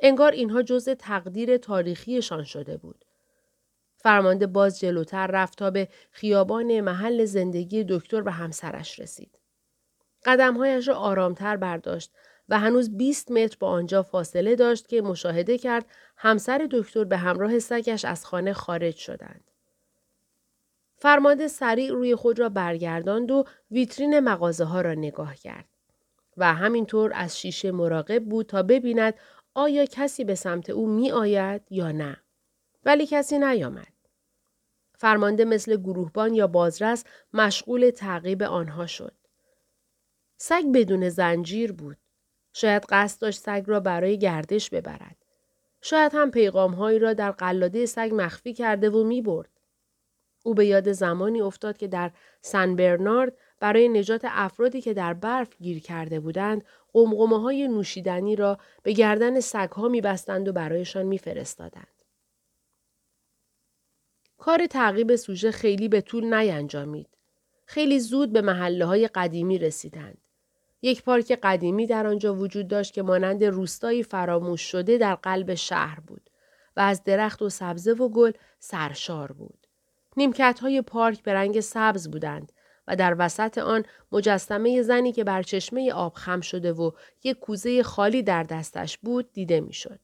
انگار 0.00 0.32
اینها 0.32 0.62
جزء 0.62 0.94
تقدیر 0.94 1.56
تاریخیشان 1.56 2.44
شده 2.44 2.76
بود. 2.76 3.05
فرمانده 3.96 4.46
باز 4.46 4.80
جلوتر 4.80 5.26
رفت 5.26 5.58
تا 5.58 5.70
به 5.70 5.88
خیابان 6.10 6.80
محل 6.80 7.24
زندگی 7.24 7.84
دکتر 7.88 8.22
و 8.26 8.30
همسرش 8.30 9.00
رسید. 9.00 9.38
قدمهایش 10.24 10.88
را 10.88 10.94
آرامتر 10.94 11.56
برداشت 11.56 12.12
و 12.48 12.58
هنوز 12.58 12.96
20 12.96 13.30
متر 13.30 13.56
با 13.60 13.68
آنجا 13.68 14.02
فاصله 14.02 14.56
داشت 14.56 14.88
که 14.88 15.02
مشاهده 15.02 15.58
کرد 15.58 15.86
همسر 16.16 16.68
دکتر 16.70 17.04
به 17.04 17.16
همراه 17.16 17.58
سگش 17.58 18.04
از 18.04 18.26
خانه 18.26 18.52
خارج 18.52 18.96
شدند. 18.96 19.50
فرمانده 20.98 21.48
سریع 21.48 21.92
روی 21.92 22.14
خود 22.14 22.38
را 22.38 22.48
برگرداند 22.48 23.30
و 23.30 23.44
ویترین 23.70 24.20
مغازه 24.20 24.64
ها 24.64 24.80
را 24.80 24.94
نگاه 24.94 25.34
کرد. 25.34 25.68
و 26.36 26.54
همینطور 26.54 27.12
از 27.14 27.40
شیشه 27.40 27.70
مراقب 27.70 28.24
بود 28.24 28.46
تا 28.46 28.62
ببیند 28.62 29.14
آیا 29.54 29.84
کسی 29.84 30.24
به 30.24 30.34
سمت 30.34 30.70
او 30.70 30.88
می 30.88 31.12
آید 31.12 31.62
یا 31.70 31.92
نه. 31.92 32.16
ولی 32.86 33.06
کسی 33.06 33.38
نیامد. 33.38 33.92
فرمانده 34.98 35.44
مثل 35.44 35.76
گروهبان 35.76 36.34
یا 36.34 36.46
بازرس 36.46 37.04
مشغول 37.32 37.90
تعقیب 37.90 38.42
آنها 38.42 38.86
شد. 38.86 39.12
سگ 40.36 40.64
بدون 40.74 41.08
زنجیر 41.08 41.72
بود. 41.72 41.96
شاید 42.52 42.86
قصد 42.88 43.20
داشت 43.20 43.40
سگ 43.40 43.64
را 43.66 43.80
برای 43.80 44.18
گردش 44.18 44.70
ببرد. 44.70 45.16
شاید 45.82 46.12
هم 46.14 46.30
پیغامهایی 46.30 46.98
را 46.98 47.12
در 47.12 47.30
قلاده 47.30 47.86
سگ 47.86 48.10
مخفی 48.14 48.54
کرده 48.54 48.90
و 48.90 49.04
می 49.04 49.22
برد. 49.22 49.50
او 50.44 50.54
به 50.54 50.66
یاد 50.66 50.92
زمانی 50.92 51.40
افتاد 51.40 51.76
که 51.76 51.88
در 51.88 52.10
سن 52.40 52.76
برنارد 52.76 53.32
برای 53.60 53.88
نجات 53.88 54.20
افرادی 54.24 54.80
که 54.80 54.94
در 54.94 55.14
برف 55.14 55.56
گیر 55.56 55.80
کرده 55.80 56.20
بودند 56.20 56.64
قمقمه 56.92 57.40
های 57.40 57.68
نوشیدنی 57.68 58.36
را 58.36 58.58
به 58.82 58.92
گردن 58.92 59.40
سگها 59.40 59.88
می 59.88 60.00
بستند 60.00 60.48
و 60.48 60.52
برایشان 60.52 61.06
می 61.06 61.18
فرستادند. 61.18 61.95
کار 64.38 64.66
تعقیب 64.66 65.16
سوژه 65.16 65.50
خیلی 65.50 65.88
به 65.88 66.00
طول 66.00 66.34
نینجامید. 66.34 67.08
خیلی 67.64 68.00
زود 68.00 68.32
به 68.32 68.40
محله 68.40 68.84
های 68.84 69.08
قدیمی 69.08 69.58
رسیدند. 69.58 70.18
یک 70.82 71.02
پارک 71.02 71.38
قدیمی 71.42 71.86
در 71.86 72.06
آنجا 72.06 72.34
وجود 72.34 72.68
داشت 72.68 72.94
که 72.94 73.02
مانند 73.02 73.44
روستایی 73.44 74.02
فراموش 74.02 74.60
شده 74.60 74.98
در 74.98 75.14
قلب 75.14 75.54
شهر 75.54 76.00
بود 76.00 76.30
و 76.76 76.80
از 76.80 77.04
درخت 77.04 77.42
و 77.42 77.48
سبزه 77.48 77.92
و 77.92 78.08
گل 78.08 78.32
سرشار 78.58 79.32
بود. 79.32 79.66
نیمکت 80.16 80.58
های 80.62 80.82
پارک 80.82 81.22
به 81.22 81.34
رنگ 81.34 81.60
سبز 81.60 82.10
بودند 82.10 82.52
و 82.88 82.96
در 82.96 83.16
وسط 83.18 83.58
آن 83.58 83.84
مجسمه 84.12 84.82
زنی 84.82 85.12
که 85.12 85.24
بر 85.24 85.42
چشمه 85.42 85.92
آب 85.92 86.14
خم 86.14 86.40
شده 86.40 86.72
و 86.72 86.90
یک 87.24 87.38
کوزه 87.38 87.82
خالی 87.82 88.22
در 88.22 88.42
دستش 88.42 88.98
بود 88.98 89.32
دیده 89.32 89.60
می‌شد. 89.60 90.00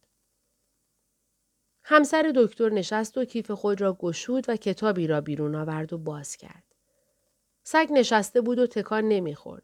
همسر 1.84 2.32
دکتر 2.36 2.68
نشست 2.68 3.18
و 3.18 3.24
کیف 3.24 3.50
خود 3.50 3.80
را 3.80 3.92
گشود 3.92 4.44
و 4.48 4.56
کتابی 4.56 5.06
را 5.06 5.20
بیرون 5.20 5.54
آورد 5.54 5.92
و 5.92 5.98
باز 5.98 6.36
کرد. 6.36 6.64
سگ 7.62 7.88
نشسته 7.90 8.40
بود 8.40 8.58
و 8.58 8.66
تکان 8.66 9.08
نمی‌خورد. 9.08 9.62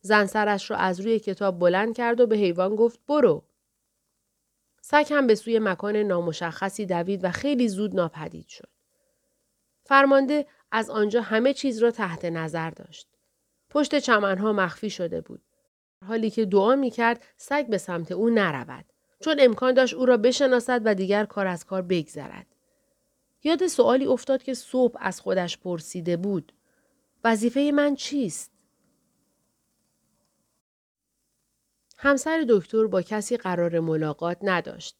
زن 0.00 0.26
سرش 0.26 0.70
را 0.70 0.76
از 0.76 1.00
روی 1.00 1.18
کتاب 1.18 1.58
بلند 1.58 1.96
کرد 1.96 2.20
و 2.20 2.26
به 2.26 2.36
حیوان 2.36 2.76
گفت 2.76 3.00
برو. 3.08 3.44
سگ 4.80 5.06
هم 5.10 5.26
به 5.26 5.34
سوی 5.34 5.58
مکان 5.58 5.96
نامشخصی 5.96 6.86
دوید 6.86 7.24
و 7.24 7.30
خیلی 7.30 7.68
زود 7.68 7.94
ناپدید 7.94 8.48
شد. 8.48 8.68
فرمانده 9.84 10.46
از 10.70 10.90
آنجا 10.90 11.22
همه 11.22 11.54
چیز 11.54 11.78
را 11.78 11.90
تحت 11.90 12.24
نظر 12.24 12.70
داشت. 12.70 13.08
پشت 13.70 13.98
چمنها 13.98 14.52
مخفی 14.52 14.90
شده 14.90 15.20
بود. 15.20 15.42
حالی 16.06 16.30
که 16.30 16.44
دعا 16.44 16.76
می 16.76 16.90
کرد 16.90 17.24
سگ 17.36 17.66
به 17.66 17.78
سمت 17.78 18.12
او 18.12 18.30
نرود. 18.30 18.91
چون 19.22 19.36
امکان 19.38 19.74
داشت 19.74 19.94
او 19.94 20.06
را 20.06 20.16
بشناسد 20.16 20.82
و 20.84 20.94
دیگر 20.94 21.24
کار 21.24 21.46
از 21.46 21.64
کار 21.64 21.82
بگذرد. 21.82 22.46
یاد 23.44 23.66
سوالی 23.66 24.06
افتاد 24.06 24.42
که 24.42 24.54
صبح 24.54 24.98
از 25.00 25.20
خودش 25.20 25.58
پرسیده 25.58 26.16
بود. 26.16 26.52
وظیفه 27.24 27.70
من 27.74 27.94
چیست؟ 27.94 28.52
همسر 31.98 32.44
دکتر 32.48 32.86
با 32.86 33.02
کسی 33.02 33.36
قرار 33.36 33.80
ملاقات 33.80 34.38
نداشت. 34.42 34.96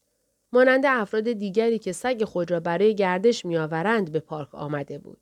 مانند 0.53 0.87
افراد 0.87 1.33
دیگری 1.33 1.79
که 1.79 1.93
سگ 1.93 2.25
خود 2.25 2.51
را 2.51 2.61
برای 2.61 2.95
گردش 2.95 3.45
میآورند 3.45 4.13
به 4.13 4.21
پارک 4.21 4.55
آمده 4.55 4.99
بود. 4.99 5.21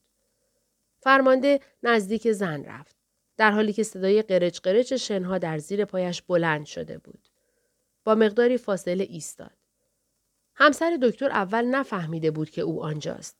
فرمانده 1.00 1.60
نزدیک 1.82 2.32
زن 2.32 2.64
رفت. 2.64 2.96
در 3.36 3.50
حالی 3.50 3.72
که 3.72 3.82
صدای 3.82 4.22
قرچ 4.22 4.60
قرچ 4.60 4.92
شنها 4.92 5.38
در 5.38 5.58
زیر 5.58 5.84
پایش 5.84 6.22
بلند 6.22 6.66
شده 6.66 6.98
بود. 6.98 7.29
با 8.04 8.14
مقداری 8.14 8.58
فاصله 8.58 9.04
ایستاد. 9.04 9.50
همسر 10.54 10.98
دکتر 11.02 11.30
اول 11.30 11.64
نفهمیده 11.64 12.30
بود 12.30 12.50
که 12.50 12.62
او 12.62 12.84
آنجاست. 12.84 13.36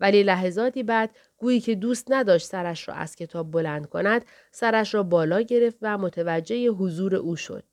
ولی 0.00 0.22
لحظاتی 0.22 0.82
بعد 0.82 1.10
گویی 1.38 1.60
که 1.60 1.74
دوست 1.74 2.12
نداشت 2.12 2.46
سرش 2.46 2.88
را 2.88 2.94
از 2.94 3.16
کتاب 3.16 3.50
بلند 3.50 3.88
کند 3.88 4.24
سرش 4.50 4.94
را 4.94 5.02
بالا 5.02 5.40
گرفت 5.40 5.78
و 5.82 5.98
متوجه 5.98 6.68
حضور 6.68 7.16
او 7.16 7.36
شد. 7.36 7.64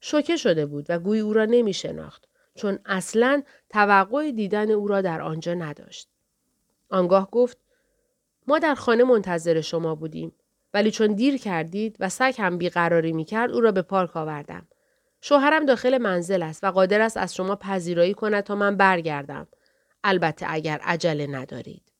شوکه 0.00 0.36
شده 0.36 0.66
بود 0.66 0.86
و 0.88 0.98
گویی 0.98 1.20
او 1.20 1.32
را 1.32 1.44
نمی 1.44 1.72
شناخت 1.72 2.28
چون 2.54 2.78
اصلا 2.86 3.42
توقع 3.70 4.30
دیدن 4.30 4.70
او 4.70 4.88
را 4.88 5.00
در 5.00 5.20
آنجا 5.20 5.54
نداشت. 5.54 6.08
آنگاه 6.88 7.30
گفت 7.30 7.58
ما 8.46 8.58
در 8.58 8.74
خانه 8.74 9.04
منتظر 9.04 9.60
شما 9.60 9.94
بودیم 9.94 10.32
ولی 10.74 10.90
چون 10.90 11.06
دیر 11.06 11.36
کردید 11.36 11.96
و 12.00 12.08
سگ 12.08 12.34
هم 12.38 12.58
بیقراری 12.58 13.12
می 13.12 13.24
کرد 13.24 13.50
او 13.50 13.60
را 13.60 13.72
به 13.72 13.82
پارک 13.82 14.16
آوردم. 14.16 14.68
شوهرم 15.24 15.66
داخل 15.66 15.98
منزل 15.98 16.42
است 16.42 16.64
و 16.64 16.70
قادر 16.70 17.00
است 17.00 17.16
از 17.16 17.34
شما 17.34 17.56
پذیرایی 17.56 18.14
کند 18.14 18.44
تا 18.44 18.54
من 18.54 18.76
برگردم. 18.76 19.48
البته 20.04 20.46
اگر 20.48 20.78
عجله 20.78 21.26
ندارید. 21.26 21.92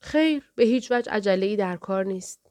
خیر 0.00 0.52
به 0.54 0.64
هیچ 0.64 0.92
وجه 0.92 1.12
عجله 1.12 1.46
ای 1.46 1.56
در 1.56 1.76
کار 1.76 2.04
نیست. 2.04 2.50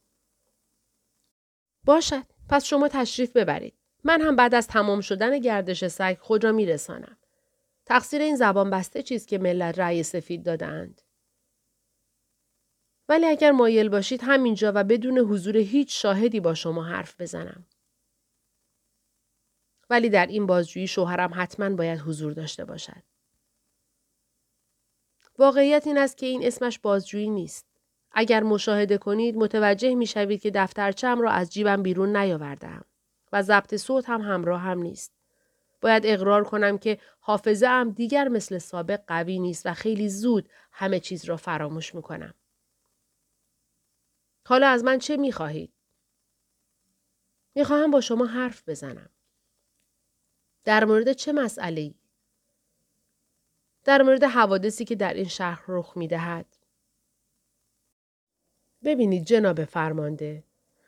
باشد. 1.84 2.24
پس 2.50 2.66
شما 2.66 2.88
تشریف 2.88 3.38
ببرید. 3.38 3.74
من 4.04 4.22
هم 4.22 4.36
بعد 4.36 4.56
از 4.56 4.68
تمام 4.68 5.02
شدن 5.02 5.40
گردش 5.40 5.88
سگ 5.88 6.18
خود 6.22 6.44
را 6.44 6.52
میرسانم. 6.52 7.18
تقصیر 7.86 8.22
این 8.22 8.36
زبان 8.36 8.70
بسته 8.70 9.04
چیست 9.04 9.28
که 9.28 9.38
ملت 9.38 9.80
رأی 9.80 10.04
سفید 10.04 10.44
دادند. 10.44 11.02
ولی 13.10 13.26
اگر 13.26 13.52
مایل 13.52 13.90
باشید 13.90 14.22
همینجا 14.24 14.72
و 14.76 14.84
بدون 14.84 15.18
حضور 15.18 15.58
هیچ 15.58 16.02
شاهدی 16.02 16.40
با 16.40 16.54
شما 16.54 16.84
حرف 16.84 17.22
بزنم. 17.22 17.66
ولی 19.90 20.10
در 20.10 20.26
این 20.26 20.46
بازجویی 20.46 20.88
شوهرم 20.88 21.32
حتما 21.36 21.70
باید 21.70 22.00
حضور 22.00 22.34
داشته 22.34 22.66
باشد. 22.66 23.04
واقعیت 25.38 25.88
این 25.88 25.98
است 25.98 26.18
که 26.18 26.26
این 26.26 26.46
اسمش 26.46 26.80
بازجویی 26.80 27.30
نیست. 27.30 27.66
اگر 28.12 28.44
مشاهده 28.44 28.98
کنید 28.98 29.36
متوجه 29.36 29.96
می 29.96 30.08
شوید 30.08 30.42
که 30.42 30.52
دفترچم 30.52 31.22
را 31.22 31.32
از 31.32 31.54
جیبم 31.54 31.84
بیرون 31.84 32.18
نیاوردم 32.18 32.86
و 33.32 33.44
ضبط 33.44 33.76
صوت 33.76 34.10
هم 34.10 34.22
همراه 34.22 34.62
هم 34.62 34.80
نیست. 34.80 35.12
باید 35.82 36.04
اقرار 36.06 36.44
کنم 36.44 36.78
که 36.78 37.00
حافظه 37.20 37.68
هم 37.68 37.92
دیگر 37.92 38.28
مثل 38.28 38.58
سابق 38.58 39.02
قوی 39.08 39.40
نیست 39.40 39.66
و 39.66 39.74
خیلی 39.74 40.10
زود 40.10 40.50
همه 40.72 41.00
چیز 41.00 41.26
را 41.26 41.38
فراموش 41.38 41.96
می 41.96 42.02
کنم. 42.02 42.34
حالا 44.46 44.68
از 44.68 44.84
من 44.84 45.00
چه 45.00 45.18
می 45.18 45.32
خواهید؟ 45.32 45.74
می 47.56 47.64
خواهم 47.64 47.92
با 47.92 48.02
شما 48.02 48.26
حرف 48.26 48.70
بزنم. 48.70 49.10
در 50.68 50.86
مورد 50.86 51.14
چه 51.14 51.34
مسئله 51.34 51.82
ای؟ 51.82 51.96
در 53.86 54.02
مورد 54.02 54.24
حوادثی 54.24 54.86
که 54.86 54.96
در 54.96 55.14
این 55.14 55.28
شهر 55.28 55.64
رخ 55.68 55.98
می 55.98 56.08
دهد. 56.08 56.46
ببینید 58.84 59.26
جناب 59.26 59.64
فرمانده 59.64 60.44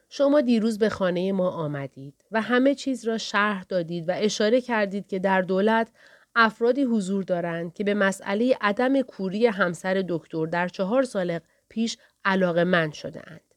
شما 0.10 0.42
دیروز 0.42 0.80
به 0.80 0.90
خانه 0.90 1.32
ما 1.32 1.50
آمدید 1.50 2.26
و 2.32 2.42
همه 2.42 2.76
چیز 2.76 3.06
را 3.08 3.18
شرح 3.18 3.64
دادید 3.64 4.10
و 4.10 4.12
اشاره 4.16 4.62
کردید 4.62 5.08
که 5.08 5.20
در 5.20 5.42
دولت 5.42 5.92
افرادی 6.36 6.84
حضور 6.84 7.24
دارند 7.24 7.74
که 7.74 7.84
به 7.84 7.94
مسئله 7.94 8.58
عدم 8.62 9.02
کوری 9.02 9.48
همسر 9.48 10.06
دکتر 10.10 10.46
در 10.46 10.68
چهار 10.68 11.04
سال 11.04 11.40
پیش 11.70 11.98
علاقه 12.26 12.64
من 12.64 12.92
شده 12.92 13.22
اند. 13.28 13.49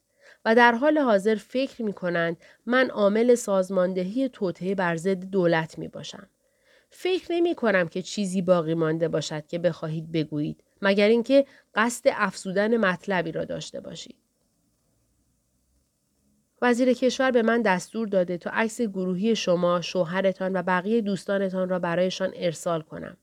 و 0.45 0.55
در 0.55 0.73
حال 0.73 0.99
حاضر 0.99 1.35
فکر 1.35 1.83
می 1.83 1.93
کنند 1.93 2.37
من 2.67 2.91
عامل 2.91 3.35
سازماندهی 3.35 4.29
توطعه 4.29 4.75
بر 4.75 4.97
ضد 4.97 5.25
دولت 5.25 5.79
می 5.79 5.89
باشم. 5.89 6.29
فکر 6.91 7.27
نمی 7.33 7.55
کنم 7.55 7.89
که 7.89 8.03
چیزی 8.03 8.43
باقی 8.43 8.75
مانده 8.75 9.09
باشد 9.09 9.47
که 9.47 9.59
بخواهید 9.59 10.13
بگویید 10.13 10.65
مگر 10.83 11.09
اینکه 11.09 11.47
قصد 11.75 12.11
افزودن 12.13 12.77
مطلبی 12.77 13.33
را 13.33 13.45
داشته 13.45 13.81
باشید. 13.81 14.17
وزیر 16.63 16.93
کشور 16.93 17.31
به 17.31 17.43
من 17.43 17.63
دستور 17.63 18.09
داده 18.09 18.39
تا 18.39 18.51
عکس 18.51 18.81
گروهی 18.81 19.37
شما، 19.37 19.81
شوهرتان 19.81 20.57
و 20.57 20.63
بقیه 20.63 21.01
دوستانتان 21.01 21.69
را 21.69 21.79
برایشان 21.79 22.33
ارسال 22.37 22.83
کنم. 22.83 23.17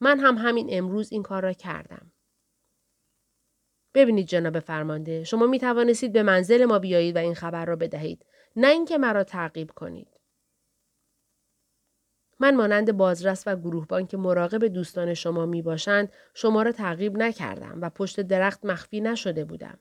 من 0.00 0.18
هم 0.18 0.38
همین 0.38 0.66
امروز 0.70 1.12
این 1.12 1.22
کار 1.22 1.42
را 1.42 1.52
کردم. 1.52 2.12
ببینید 3.94 4.26
جناب 4.26 4.58
فرمانده 4.58 5.24
شما 5.24 5.46
می 5.46 5.58
توانستید 5.58 6.12
به 6.12 6.22
منزل 6.22 6.64
ما 6.64 6.78
بیایید 6.78 7.16
و 7.16 7.18
این 7.18 7.34
خبر 7.34 7.64
را 7.64 7.76
بدهید. 7.76 8.26
نه 8.56 8.66
اینکه 8.66 8.98
مرا 8.98 9.24
تعقیب 9.24 9.70
کنید. 9.70 10.08
من 12.40 12.56
مانند 12.56 12.92
بازرس 12.92 13.42
و 13.46 13.56
گروهبان 13.56 14.06
که 14.06 14.16
مراقب 14.16 14.64
دوستان 14.64 15.14
شما 15.14 15.46
می 15.46 15.62
باشند 15.62 16.12
شما 16.34 16.62
را 16.62 16.72
تعقیب 16.72 17.16
نکردم 17.16 17.78
و 17.80 17.90
پشت 17.90 18.20
درخت 18.20 18.64
مخفی 18.64 19.00
نشده 19.00 19.44
بودم. 19.44 19.78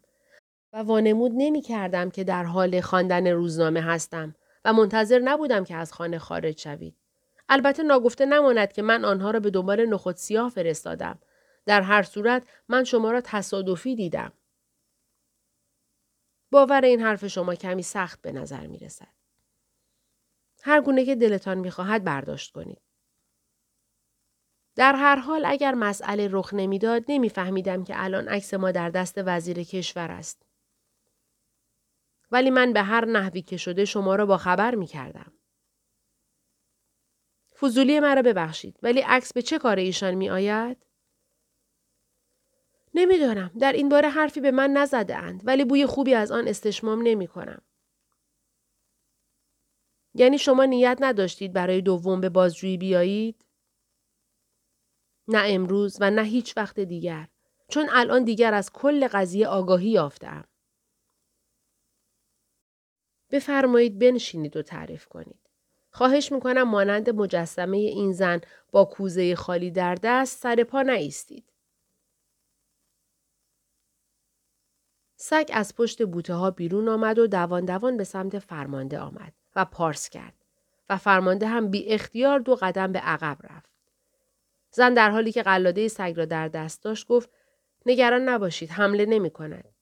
و 0.74 0.78
وانمود 0.78 1.32
نمی 1.36 1.62
کردم 1.62 2.10
که 2.10 2.24
در 2.24 2.44
حال 2.44 2.82
خواندن 2.82 3.28
روزنامه 3.28 3.82
هستم 3.82 4.36
و 4.66 4.74
منتظر 4.74 5.20
نبودم 5.20 5.64
که 5.64 5.76
از 5.76 5.94
خانه 5.94 6.20
خارج 6.20 6.60
شوید. 6.60 6.96
البته 7.50 7.84
ناگفته 7.84 8.26
نماند 8.26 8.74
که 8.74 8.82
من 8.82 9.06
آنها 9.06 9.32
را 9.32 9.40
به 9.40 9.50
دنبال 9.50 9.86
نخود 9.86 10.16
سیاه 10.16 10.50
فرستادم. 10.50 11.20
در 11.70 11.82
هر 11.82 12.04
صورت 12.04 12.48
من 12.70 12.84
شما 12.84 13.12
را 13.12 13.22
تصادفی 13.22 13.96
دیدم. 13.96 14.34
باور 16.52 16.82
این 16.86 17.02
حرف 17.02 17.28
شما 17.28 17.56
کمی 17.56 17.84
سخت 17.84 18.22
به 18.22 18.32
نظر 18.32 18.68
می 18.68 18.78
رسد. 18.78 19.14
هر 20.64 20.82
گونه 20.82 21.06
که 21.06 21.16
دلتان 21.16 21.58
می 21.58 21.72
خواهد 21.72 22.04
برداشت 22.04 22.52
کنید. 22.52 22.82
در 24.76 24.96
هر 24.96 25.16
حال 25.16 25.46
اگر 25.46 25.74
مسئله 25.74 26.28
رخ 26.32 26.54
نمی‌داد 26.54 27.06
نمیفهمیدم 27.08 27.84
که 27.84 27.94
الان 28.04 28.28
عکس 28.28 28.54
ما 28.54 28.72
در 28.72 28.90
دست 28.90 29.18
وزیر 29.18 29.64
کشور 29.64 30.12
است. 30.12 30.46
ولی 32.32 32.50
من 32.50 32.74
به 32.74 32.82
هر 32.82 33.06
نحوی 33.06 33.42
که 33.42 33.58
شده 33.58 33.86
شما 33.86 34.16
را 34.16 34.26
با 34.26 34.38
خبر 34.38 34.76
می 34.76 34.88
کردم. 34.88 35.34
فضولی 37.60 38.00
مرا 38.00 38.22
ببخشید 38.22 38.80
ولی 38.84 39.00
عکس 39.02 39.34
به 39.34 39.42
چه 39.42 39.60
کار 39.60 39.76
ایشان 39.76 40.14
می 40.14 40.30
آید؟ 40.30 40.89
نمی‌دانم 43.00 43.52
در 43.60 43.74
این 43.74 43.90
باره 43.90 44.10
حرفی 44.10 44.42
به 44.42 44.52
من 44.52 44.70
نزده 44.70 45.16
اند 45.16 45.42
ولی 45.46 45.66
بوی 45.66 45.86
خوبی 45.86 46.14
از 46.14 46.32
آن 46.32 46.48
استشمام 46.48 47.02
نمی 47.02 47.28
کنم. 47.28 47.62
یعنی 50.14 50.38
شما 50.38 50.66
نیت 50.66 50.98
نداشتید 51.02 51.54
برای 51.54 51.82
دوم 51.82 52.22
به 52.22 52.30
بازجویی 52.30 52.78
بیایید؟ 52.78 53.46
نه 55.28 55.42
امروز 55.46 55.98
و 56.02 56.12
نه 56.12 56.24
هیچ 56.24 56.58
وقت 56.58 56.80
دیگر. 56.80 57.28
چون 57.68 57.90
الان 57.92 58.24
دیگر 58.24 58.54
از 58.54 58.72
کل 58.72 59.08
قضیه 59.08 59.48
آگاهی 59.48 59.90
یافتم. 59.90 60.44
بفرمایید 63.32 64.00
بنشینید 64.00 64.58
و 64.58 64.62
تعریف 64.62 65.08
کنید. 65.08 65.50
خواهش 65.92 66.32
می‌کنم 66.32 66.64
مانند 66.64 67.10
مجسمه 67.10 67.78
این 67.78 68.12
زن 68.12 68.42
با 68.72 68.86
کوزه 68.86 69.36
خالی 69.36 69.72
در 69.72 69.96
دست 69.96 70.38
سر 70.42 70.64
پا 70.64 70.82
نایستید. 70.82 71.49
سگ 75.22 75.50
از 75.54 75.76
پشت 75.76 76.06
بوته 76.06 76.34
ها 76.34 76.52
بیرون 76.52 76.90
آمد 76.90 77.20
و 77.20 77.28
دوان 77.28 77.66
دوان 77.66 77.98
به 77.98 78.04
سمت 78.04 78.40
فرمانده 78.40 79.00
آمد 79.00 79.34
و 79.56 79.66
پارس 79.66 80.10
کرد 80.10 80.46
و 80.90 80.98
فرمانده 80.98 81.48
هم 81.48 81.72
بی 81.72 81.88
اختیار 81.88 82.40
دو 82.40 82.56
قدم 82.56 82.92
به 82.92 83.00
عقب 83.00 83.38
رفت. 83.44 83.70
زن 84.72 84.94
در 84.94 85.10
حالی 85.10 85.32
که 85.32 85.44
قلاده 85.44 85.88
سگ 85.88 86.14
را 86.18 86.26
در 86.26 86.48
دست 86.48 86.84
داشت 86.84 87.08
گفت 87.08 87.30
نگران 87.86 88.30
نباشید 88.30 88.70
حمله 88.70 89.06
نمی 89.06 89.30
کند. 89.30 89.76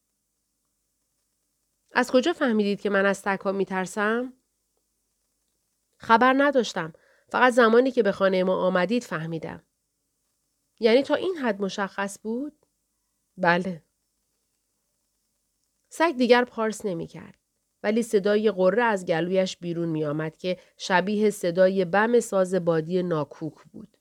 از 1.94 2.12
کجا 2.12 2.34
فهمیدید 2.34 2.82
که 2.82 2.90
من 2.90 3.06
از 3.06 3.18
سگ 3.18 3.40
ها 3.40 3.52
می 3.52 3.66
ترسم؟ 3.66 4.34
خبر 5.98 6.36
نداشتم. 6.38 6.94
فقط 7.30 7.54
زمانی 7.54 7.92
که 7.92 8.04
به 8.04 8.12
خانه 8.12 8.44
ما 8.44 8.56
آمدید 8.56 9.04
فهمیدم. 9.04 9.64
یعنی 10.80 11.04
تا 11.04 11.16
این 11.16 11.36
حد 11.38 11.62
مشخص 11.62 12.20
بود؟ 12.22 12.66
بله. 13.38 13.87
سگ 15.90 16.14
دیگر 16.18 16.44
پارس 16.44 16.86
نمی 16.86 17.08
کرد. 17.08 17.38
ولی 17.84 18.04
صدای 18.04 18.52
قره 18.52 18.84
از 18.84 19.06
گلویش 19.06 19.58
بیرون 19.58 19.90
می 19.90 20.06
آمد 20.06 20.38
که 20.38 20.58
شبیه 20.78 21.30
صدای 21.30 21.86
بم 21.86 22.20
ساز 22.20 22.56
بادی 22.56 23.04
ناکوک 23.04 23.54
بود. 23.74 23.98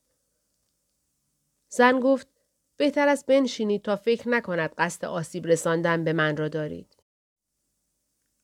زن 1.69 2.01
گفت 2.01 2.29
بهتر 2.77 3.09
است 3.09 3.27
بنشینید 3.27 3.83
تا 3.83 3.97
فکر 3.97 4.29
نکند 4.29 4.75
قصد 4.79 5.05
آسیب 5.05 5.47
رساندن 5.47 6.05
به 6.05 6.13
من 6.13 6.37
را 6.37 6.49
دارید. 6.49 6.97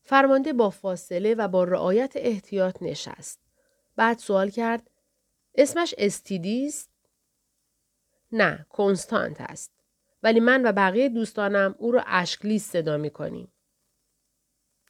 فرمانده 0.02 0.52
با 0.52 0.70
فاصله 0.70 1.34
و 1.34 1.48
با 1.48 1.64
رعایت 1.64 2.12
احتیاط 2.14 2.82
نشست. 2.82 3.40
بعد 3.96 4.18
سوال 4.18 4.50
کرد 4.50 4.90
اسمش 5.54 5.94
استیدی 5.98 6.66
است؟ 6.66 6.90
نه، 8.32 8.66
کنستانت 8.68 9.40
است. 9.40 9.81
ولی 10.22 10.40
من 10.40 10.66
و 10.66 10.72
بقیه 10.72 11.08
دوستانم 11.08 11.74
او 11.78 11.90
را 11.90 12.02
اشکلیس 12.06 12.70
صدا 12.70 12.96
می 12.96 13.10
کنیم. 13.10 13.52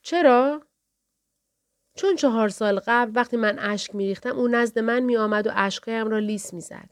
چرا؟ 0.01 0.61
چون 1.95 2.15
چهار 2.15 2.49
سال 2.49 2.81
قبل 2.87 3.11
وقتی 3.15 3.37
من 3.37 3.59
اشک 3.59 3.95
می 3.95 4.07
ریختم 4.07 4.37
او 4.37 4.47
نزد 4.47 4.79
من 4.79 4.99
می 4.99 5.17
آمد 5.17 5.47
و 5.47 5.51
اشکایم 5.53 6.07
را 6.07 6.19
لیس 6.19 6.53
می 6.53 6.61
زد. 6.61 6.89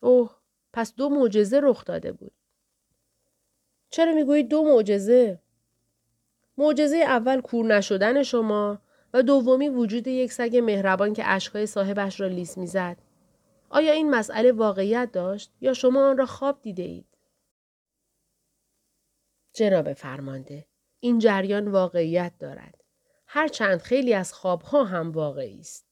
اوه 0.00 0.36
پس 0.72 0.94
دو 0.94 1.08
معجزه 1.08 1.60
رخ 1.62 1.84
داده 1.84 2.12
بود. 2.12 2.32
چرا 3.90 4.12
می‌گویی 4.12 4.42
دو 4.42 4.64
معجزه؟ 4.64 5.40
معجزه 6.58 6.96
اول 6.96 7.40
کور 7.40 7.66
نشدن 7.66 8.22
شما 8.22 8.78
و 9.12 9.22
دومی 9.22 9.68
وجود 9.68 10.06
یک 10.06 10.32
سگ 10.32 10.56
مهربان 10.56 11.12
که 11.12 11.22
اشکای 11.26 11.66
صاحبش 11.66 12.20
را 12.20 12.26
لیس 12.26 12.58
می‌زد. 12.58 12.96
آیا 13.68 13.92
این 13.92 14.10
مسئله 14.10 14.52
واقعیت 14.52 15.10
داشت 15.12 15.52
یا 15.60 15.74
شما 15.74 16.10
آن 16.10 16.18
را 16.18 16.26
خواب 16.26 16.62
دیده 16.62 16.82
اید؟ 16.82 17.18
جناب 19.52 19.92
فرمانده، 19.92 20.66
این 21.00 21.18
جریان 21.18 21.68
واقعیت 21.68 22.32
دارد. 22.38 22.84
هرچند 23.26 23.78
خیلی 23.78 24.14
از 24.14 24.32
خوابها 24.32 24.84
هم 24.84 25.12
واقعی 25.12 25.60
است. 25.60 25.86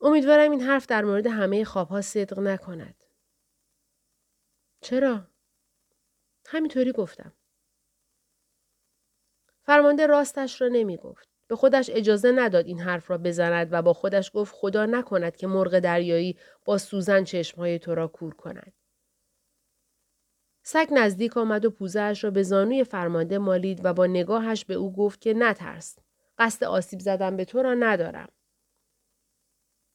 امیدوارم 0.00 0.50
این 0.50 0.60
حرف 0.60 0.86
در 0.86 1.04
مورد 1.04 1.26
همه 1.26 1.64
خوابها 1.64 2.00
صدق 2.00 2.38
نکند. 2.38 3.04
چرا؟ 4.80 5.26
همینطوری 6.46 6.92
گفتم. 6.92 7.32
فرمانده 9.62 10.06
راستش 10.06 10.60
را 10.60 10.68
نمی 10.68 10.96
گفت. 10.96 11.29
به 11.50 11.56
خودش 11.56 11.90
اجازه 11.92 12.32
نداد 12.32 12.66
این 12.66 12.80
حرف 12.80 13.10
را 13.10 13.18
بزند 13.18 13.68
و 13.70 13.82
با 13.82 13.92
خودش 13.92 14.30
گفت 14.34 14.54
خدا 14.56 14.86
نکند 14.86 15.36
که 15.36 15.46
مرغ 15.46 15.78
دریایی 15.78 16.36
با 16.64 16.78
سوزن 16.78 17.24
چشمهای 17.24 17.78
تو 17.78 17.94
را 17.94 18.08
کور 18.08 18.34
کند. 18.34 18.72
سگ 20.62 20.88
نزدیک 20.90 21.36
آمد 21.36 21.64
و 21.64 21.70
پوزهش 21.70 22.24
را 22.24 22.30
به 22.30 22.42
زانوی 22.42 22.84
فرمانده 22.84 23.38
مالید 23.38 23.80
و 23.84 23.92
با 23.92 24.06
نگاهش 24.06 24.64
به 24.64 24.74
او 24.74 24.92
گفت 24.92 25.20
که 25.20 25.34
نترس. 25.34 25.98
قصد 26.38 26.64
آسیب 26.64 27.00
زدن 27.00 27.36
به 27.36 27.44
تو 27.44 27.62
را 27.62 27.74
ندارم. 27.74 28.28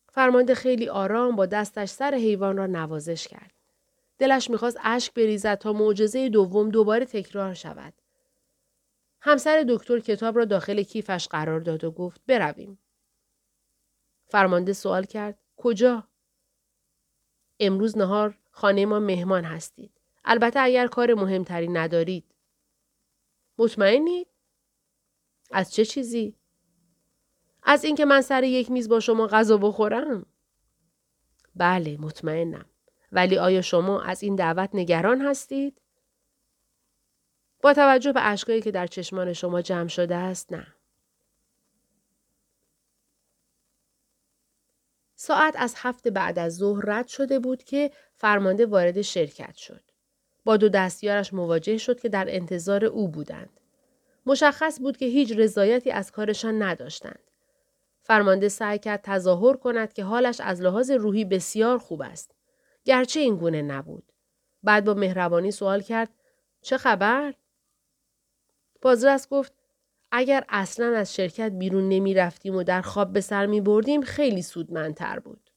فرمانده 0.10 0.56
خیلی 0.56 0.89
آرام 0.89 1.36
با 1.36 1.46
دستش 1.46 1.89
سر 1.89 2.15
حیوان 2.15 2.58
را 2.58 2.65
نوازش 2.65 3.28
کرد. 3.28 3.52
دلش 4.18 4.50
می‌خواست 4.50 4.78
اشک 4.84 5.13
بریزد 5.13 5.56
تا 5.58 5.74
معجزه 5.74 6.30
دوم 6.30 6.70
دوباره 6.70 7.06
تکرار 7.06 7.54
شود. 7.54 7.94
همسر 9.28 9.66
دکتر 9.70 10.00
کتاب 10.00 10.38
را 10.38 10.46
داخل 10.46 10.84
کیفش 10.84 11.28
قرار 11.28 11.60
داد 11.60 11.84
و 11.84 11.92
گفت 11.92 12.22
برویم. 12.28 12.80
فرمانده 14.28 14.74
سوال 14.74 15.04
کرد 15.04 15.40
کجا؟ 15.56 16.08
امروز 17.60 17.98
نهار 17.98 18.38
خانه 18.52 18.86
ما 18.86 19.00
مهمان 19.00 19.44
هستید. 19.44 20.02
البته 20.26 20.60
اگر 20.60 20.88
کار 20.88 21.14
مهمتری 21.14 21.68
ندارید. 21.68 22.36
مطمئنید؟ 23.58 24.28
از 25.52 25.74
چه 25.74 25.86
چیزی؟ 25.86 26.36
از 27.64 27.84
اینکه 27.84 28.06
من 28.06 28.22
سر 28.22 28.44
یک 28.44 28.72
میز 28.72 28.90
با 28.90 29.00
شما 29.00 29.28
غذا 29.28 29.58
بخورم؟ 29.58 30.26
بله 31.56 31.98
مطمئنم. 31.98 32.66
ولی 33.12 33.38
آیا 33.38 33.62
شما 33.62 34.02
از 34.02 34.24
این 34.24 34.36
دعوت 34.36 34.70
نگران 34.74 35.22
هستید؟ 35.22 35.82
با 37.65 37.73
توجه 37.73 38.13
به 38.13 38.28
اشکایی 38.28 38.62
که 38.62 38.71
در 38.71 38.88
چشمان 38.88 39.34
شما 39.34 39.62
جمع 39.62 39.88
شده 39.88 40.15
است 40.15 40.54
نه. 40.54 40.67
ساعت 45.15 45.56
از 45.58 45.73
هفت 45.78 46.08
بعد 46.08 46.39
از 46.39 46.56
ظهر 46.56 46.86
رد 46.86 47.08
شده 47.08 47.39
بود 47.39 47.63
که 47.63 47.91
فرمانده 48.15 48.65
وارد 48.65 49.01
شرکت 49.01 49.56
شد. 49.56 49.82
با 50.43 50.58
دو 50.58 50.69
دستیارش 50.69 51.34
مواجه 51.34 51.78
شد 51.78 51.99
که 51.99 52.10
در 52.10 52.25
انتظار 52.30 52.86
او 52.86 53.08
بودند. 53.08 53.60
مشخص 54.25 54.80
بود 54.80 54.97
که 54.97 55.06
هیچ 55.06 55.32
رضایتی 55.38 55.91
از 55.91 56.12
کارشان 56.12 56.62
نداشتند. 56.62 57.32
فرمانده 58.01 58.49
سعی 58.49 58.80
کرد 58.80 59.01
تظاهر 59.04 59.58
کند 59.58 59.93
که 59.93 60.04
حالش 60.04 60.41
از 60.41 60.62
لحاظ 60.62 60.91
روحی 60.91 61.25
بسیار 61.25 61.78
خوب 61.78 62.01
است. 62.01 62.32
گرچه 62.84 63.19
این 63.19 63.36
گونه 63.36 63.62
نبود. 63.62 64.12
بعد 64.63 64.86
با 64.86 64.93
مهربانی 64.93 65.51
سوال 65.51 65.82
کرد 65.82 66.10
چه 66.62 66.78
خبر؟ 66.78 67.34
بازرس 68.86 69.30
گفت 69.30 69.54
اگر 70.12 70.45
اصلا 70.50 70.98
از 70.98 71.15
شرکت 71.15 71.52
بیرون 71.52 71.89
نمی 71.89 72.13
رفتیم 72.13 72.56
و 72.56 72.63
در 72.63 72.82
خواب 72.82 73.13
به 73.13 73.21
سر 73.21 73.45
می 73.45 73.62
بردیم 73.62 74.02
خیلی 74.02 74.41
سودمندتر 74.41 75.19
بود. 75.19 75.52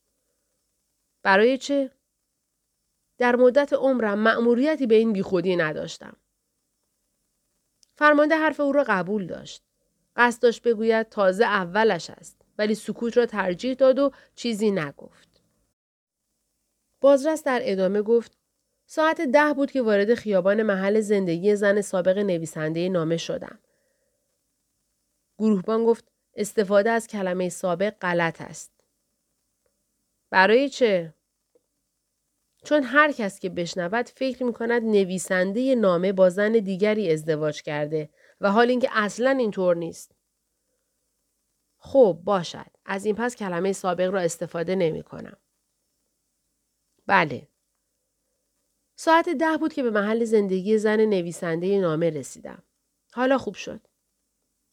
برای 1.22 1.58
چه؟ 1.58 1.90
در 3.18 3.36
مدت 3.36 3.72
عمرم 3.72 4.18
مأموریتی 4.18 4.86
به 4.86 4.94
این 4.94 5.12
بیخودی 5.12 5.56
نداشتم. 5.56 6.16
فرمانده 7.94 8.36
حرف 8.36 8.60
او 8.60 8.72
را 8.72 8.84
قبول 8.88 9.26
داشت. 9.26 9.62
قصد 10.16 10.42
داشت 10.42 10.62
بگوید 10.62 11.08
تازه 11.08 11.44
اولش 11.44 12.10
است 12.10 12.42
ولی 12.58 12.74
سکوت 12.74 13.16
را 13.16 13.26
ترجیح 13.26 13.74
داد 13.74 13.98
و 13.98 14.10
چیزی 14.34 14.70
نگفت. 14.70 15.42
بازرس 17.00 17.44
در 17.44 17.60
ادامه 17.62 18.02
گفت 18.02 18.37
ساعت 18.90 19.20
ده 19.20 19.52
بود 19.52 19.70
که 19.70 19.82
وارد 19.82 20.14
خیابان 20.14 20.62
محل 20.62 21.00
زندگی 21.00 21.56
زن 21.56 21.80
سابق 21.80 22.18
نویسنده 22.18 22.88
نامه 22.88 23.16
شدم. 23.16 23.58
گروهبان 25.38 25.84
گفت 25.84 26.04
استفاده 26.34 26.90
از 26.90 27.06
کلمه 27.06 27.48
سابق 27.48 27.90
غلط 27.90 28.40
است. 28.40 28.72
برای 30.30 30.68
چه؟ 30.68 31.14
چون 32.64 32.82
هر 32.82 33.12
کس 33.12 33.40
که 33.40 33.48
بشنود 33.48 34.08
فکر 34.08 34.44
می 34.44 34.52
کند 34.52 34.82
نویسنده 34.82 35.74
نامه 35.74 36.12
با 36.12 36.30
زن 36.30 36.52
دیگری 36.52 37.12
ازدواج 37.12 37.62
کرده 37.62 38.10
و 38.40 38.50
حال 38.50 38.70
اینکه 38.70 38.88
اصلا 38.92 39.30
اینطور 39.30 39.76
نیست. 39.76 40.14
خب 41.78 42.20
باشد. 42.24 42.70
از 42.84 43.04
این 43.04 43.14
پس 43.14 43.36
کلمه 43.36 43.72
سابق 43.72 44.10
را 44.10 44.20
استفاده 44.20 44.74
نمی 44.74 45.02
کنم. 45.02 45.36
بله. 47.06 47.48
ساعت 49.00 49.28
ده 49.28 49.56
بود 49.56 49.72
که 49.72 49.82
به 49.82 49.90
محل 49.90 50.24
زندگی 50.24 50.78
زن 50.78 51.00
نویسنده 51.00 51.80
نامه 51.80 52.10
رسیدم. 52.10 52.62
حالا 53.12 53.38
خوب 53.38 53.54
شد. 53.54 53.86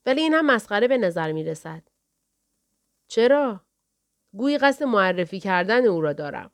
ولی 0.05 0.21
این 0.21 0.33
هم 0.33 0.45
مسخره 0.45 0.87
به 0.87 0.97
نظر 0.97 1.31
می 1.31 1.43
رسد. 1.43 1.83
چرا؟ 3.07 3.65
گویی 4.33 4.57
قصد 4.57 4.83
معرفی 4.83 5.39
کردن 5.39 5.85
او 5.85 6.01
را 6.01 6.13
دارم. 6.13 6.51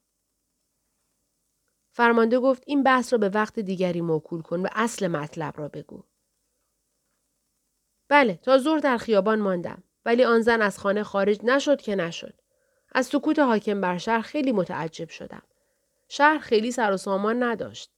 فرمانده 1.92 2.40
گفت 2.40 2.64
این 2.68 2.84
بحث 2.84 3.14
را 3.14 3.20
به 3.20 3.30
وقت 3.30 3.60
دیگری 3.60 4.02
موکول 4.02 4.42
کن 4.42 4.60
و 4.60 4.68
اصل 4.72 5.08
مطلب 5.08 5.60
را 5.60 5.68
بگو. 5.68 6.04
بله 8.08 8.36
تا 8.36 8.58
زور 8.58 8.80
در 8.80 8.98
خیابان 8.98 9.40
ماندم 9.40 9.84
ولی 10.06 10.24
آن 10.24 10.42
زن 10.42 10.62
از 10.62 10.80
خانه 10.80 11.04
خارج 11.04 11.40
نشد 11.44 11.82
که 11.82 11.96
نشد. 11.96 12.42
از 12.92 13.06
سکوت 13.06 13.40
حاکم 13.40 13.82
بر 13.82 13.98
شهر 13.98 14.22
خیلی 14.22 14.52
متعجب 14.52 15.10
شدم. 15.10 15.44
شهر 16.14 16.38
خیلی 16.38 16.72
سر 16.72 16.92
و 16.92 16.98
سامان 16.98 17.44
نداشت. 17.44 17.92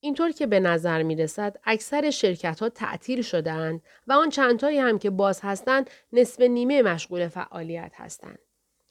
اینطور 0.00 0.30
که 0.30 0.46
به 0.46 0.60
نظر 0.60 1.02
می 1.02 1.16
رسد 1.16 1.56
اکثر 1.64 2.10
شرکت 2.10 2.60
ها 2.60 2.68
تعطیل 2.68 3.22
شدهاند 3.22 3.82
و 4.06 4.12
آن 4.12 4.30
چندتایی 4.30 4.78
هم 4.78 4.98
که 4.98 5.10
باز 5.10 5.40
هستند 5.42 5.90
نصف 6.12 6.40
نیمه 6.40 6.82
مشغول 6.82 7.28
فعالیت 7.28 7.92
هستند. 7.94 8.38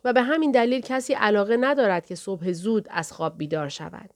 و 0.04 0.14
به 0.14 0.22
همین 0.22 0.52
دلیل 0.52 0.82
کسی 0.82 1.14
علاقه 1.14 1.58
ندارد 1.58 2.06
که 2.06 2.16
صبح 2.16 2.52
زود 2.52 2.88
از 2.90 3.12
خواب 3.12 3.38
بیدار 3.38 3.70
شود. 3.70 4.14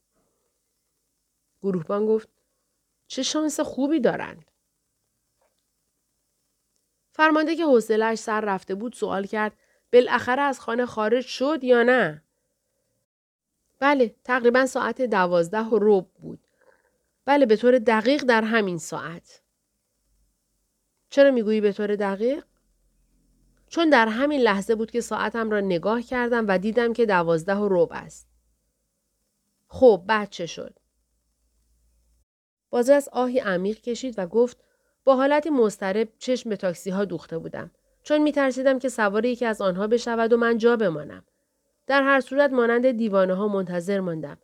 گروهبان 1.62 2.06
گفت 2.06 2.30
چه 3.08 3.24
شانس 3.24 3.60
خوبی 3.60 4.00
دارند. 4.00 4.52
فرمانده 7.12 7.56
که 7.56 7.66
حوصلهاش 7.66 8.18
سر 8.18 8.42
رفته 8.42 8.76
بود 8.76 8.94
سوال 8.94 9.26
کرد 9.26 9.58
بالاخره 9.94 10.42
از 10.42 10.60
خانه 10.60 10.86
خارج 10.86 11.26
شد 11.26 11.64
یا 11.64 11.84
نه؟ 11.84 12.27
بله 13.80 14.16
تقریبا 14.24 14.66
ساعت 14.66 15.02
دوازده 15.02 15.64
و 15.64 15.80
روب 15.80 16.12
بود. 16.14 16.40
بله 17.26 17.46
به 17.46 17.56
طور 17.56 17.80
دقیق 17.80 18.24
در 18.24 18.42
همین 18.42 18.78
ساعت. 18.78 19.42
چرا 21.10 21.32
می‌گویی 21.32 21.62
به 21.62 21.74
طور 21.74 21.96
دقیق؟ 21.96 22.44
چون 23.68 23.90
در 23.90 24.08
همین 24.08 24.42
لحظه 24.42 24.76
بود 24.76 24.92
که 24.92 25.02
ساعتم 25.02 25.50
را 25.50 25.60
نگاه 25.60 26.02
کردم 26.02 26.46
و 26.48 26.58
دیدم 26.58 26.94
که 26.94 27.06
دوازده 27.06 27.56
و 27.56 27.68
روب 27.68 27.90
است. 27.94 28.28
خب 29.68 30.04
بعد 30.08 30.30
چه 30.30 30.46
شد؟ 30.46 30.80
بازرس 32.70 33.08
آهی 33.08 33.40
عمیق 33.40 33.82
کشید 33.82 34.16
و 34.18 34.28
گفت 34.28 34.58
با 35.04 35.16
حالتی 35.16 35.50
مضطرب 35.50 36.10
چشم 36.20 36.50
به 36.50 36.56
تاکسی 36.56 36.90
ها 36.90 37.06
دوخته 37.06 37.38
بودم 37.38 37.72
چون 38.04 38.18
می 38.18 38.32
ترسیدم 38.32 38.80
که 38.80 38.90
سوار 38.90 39.26
یکی 39.26 39.46
از 39.46 39.62
آنها 39.62 39.88
بشود 39.88 40.34
و 40.34 40.38
من 40.38 40.58
جا 40.58 40.76
بمانم. 40.76 41.24
در 41.88 42.04
هر 42.04 42.22
صورت 42.22 42.52
مانند 42.52 42.92
دیوانه 42.92 43.34
ها 43.34 43.48
منتظر 43.48 44.00
ماندم 44.00 44.38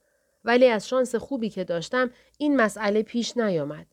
ولی 0.46 0.68
از 0.68 0.88
شانس 0.88 1.16
خوبی 1.16 1.50
که 1.50 1.64
داشتم 1.64 2.10
این 2.38 2.56
مسئله 2.56 3.04
پیش 3.04 3.38
نیامد. 3.38 3.88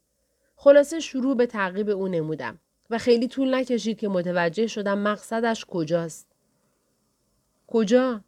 خلاصه 0.57 1.01
شروع 1.01 1.37
به 1.37 1.47
تعقیب 1.47 1.89
او 1.89 2.09
نمودم 2.09 2.59
و 2.91 2.99
خیلی 2.99 3.29
طول 3.29 3.55
نکشید 3.55 3.99
که 3.99 4.09
متوجه 4.09 4.67
شدم 4.67 4.99
مقصدش 4.99 5.65
کجاست. 5.65 6.33
کجا؟ 7.67 8.25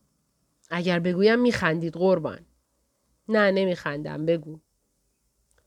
اگر 0.70 0.98
بگویم 0.98 1.38
میخندید 1.38 1.96
قربان. 1.96 2.46
نه 3.28 3.50
نمیخندم 3.50 4.26
بگو. 4.26 4.58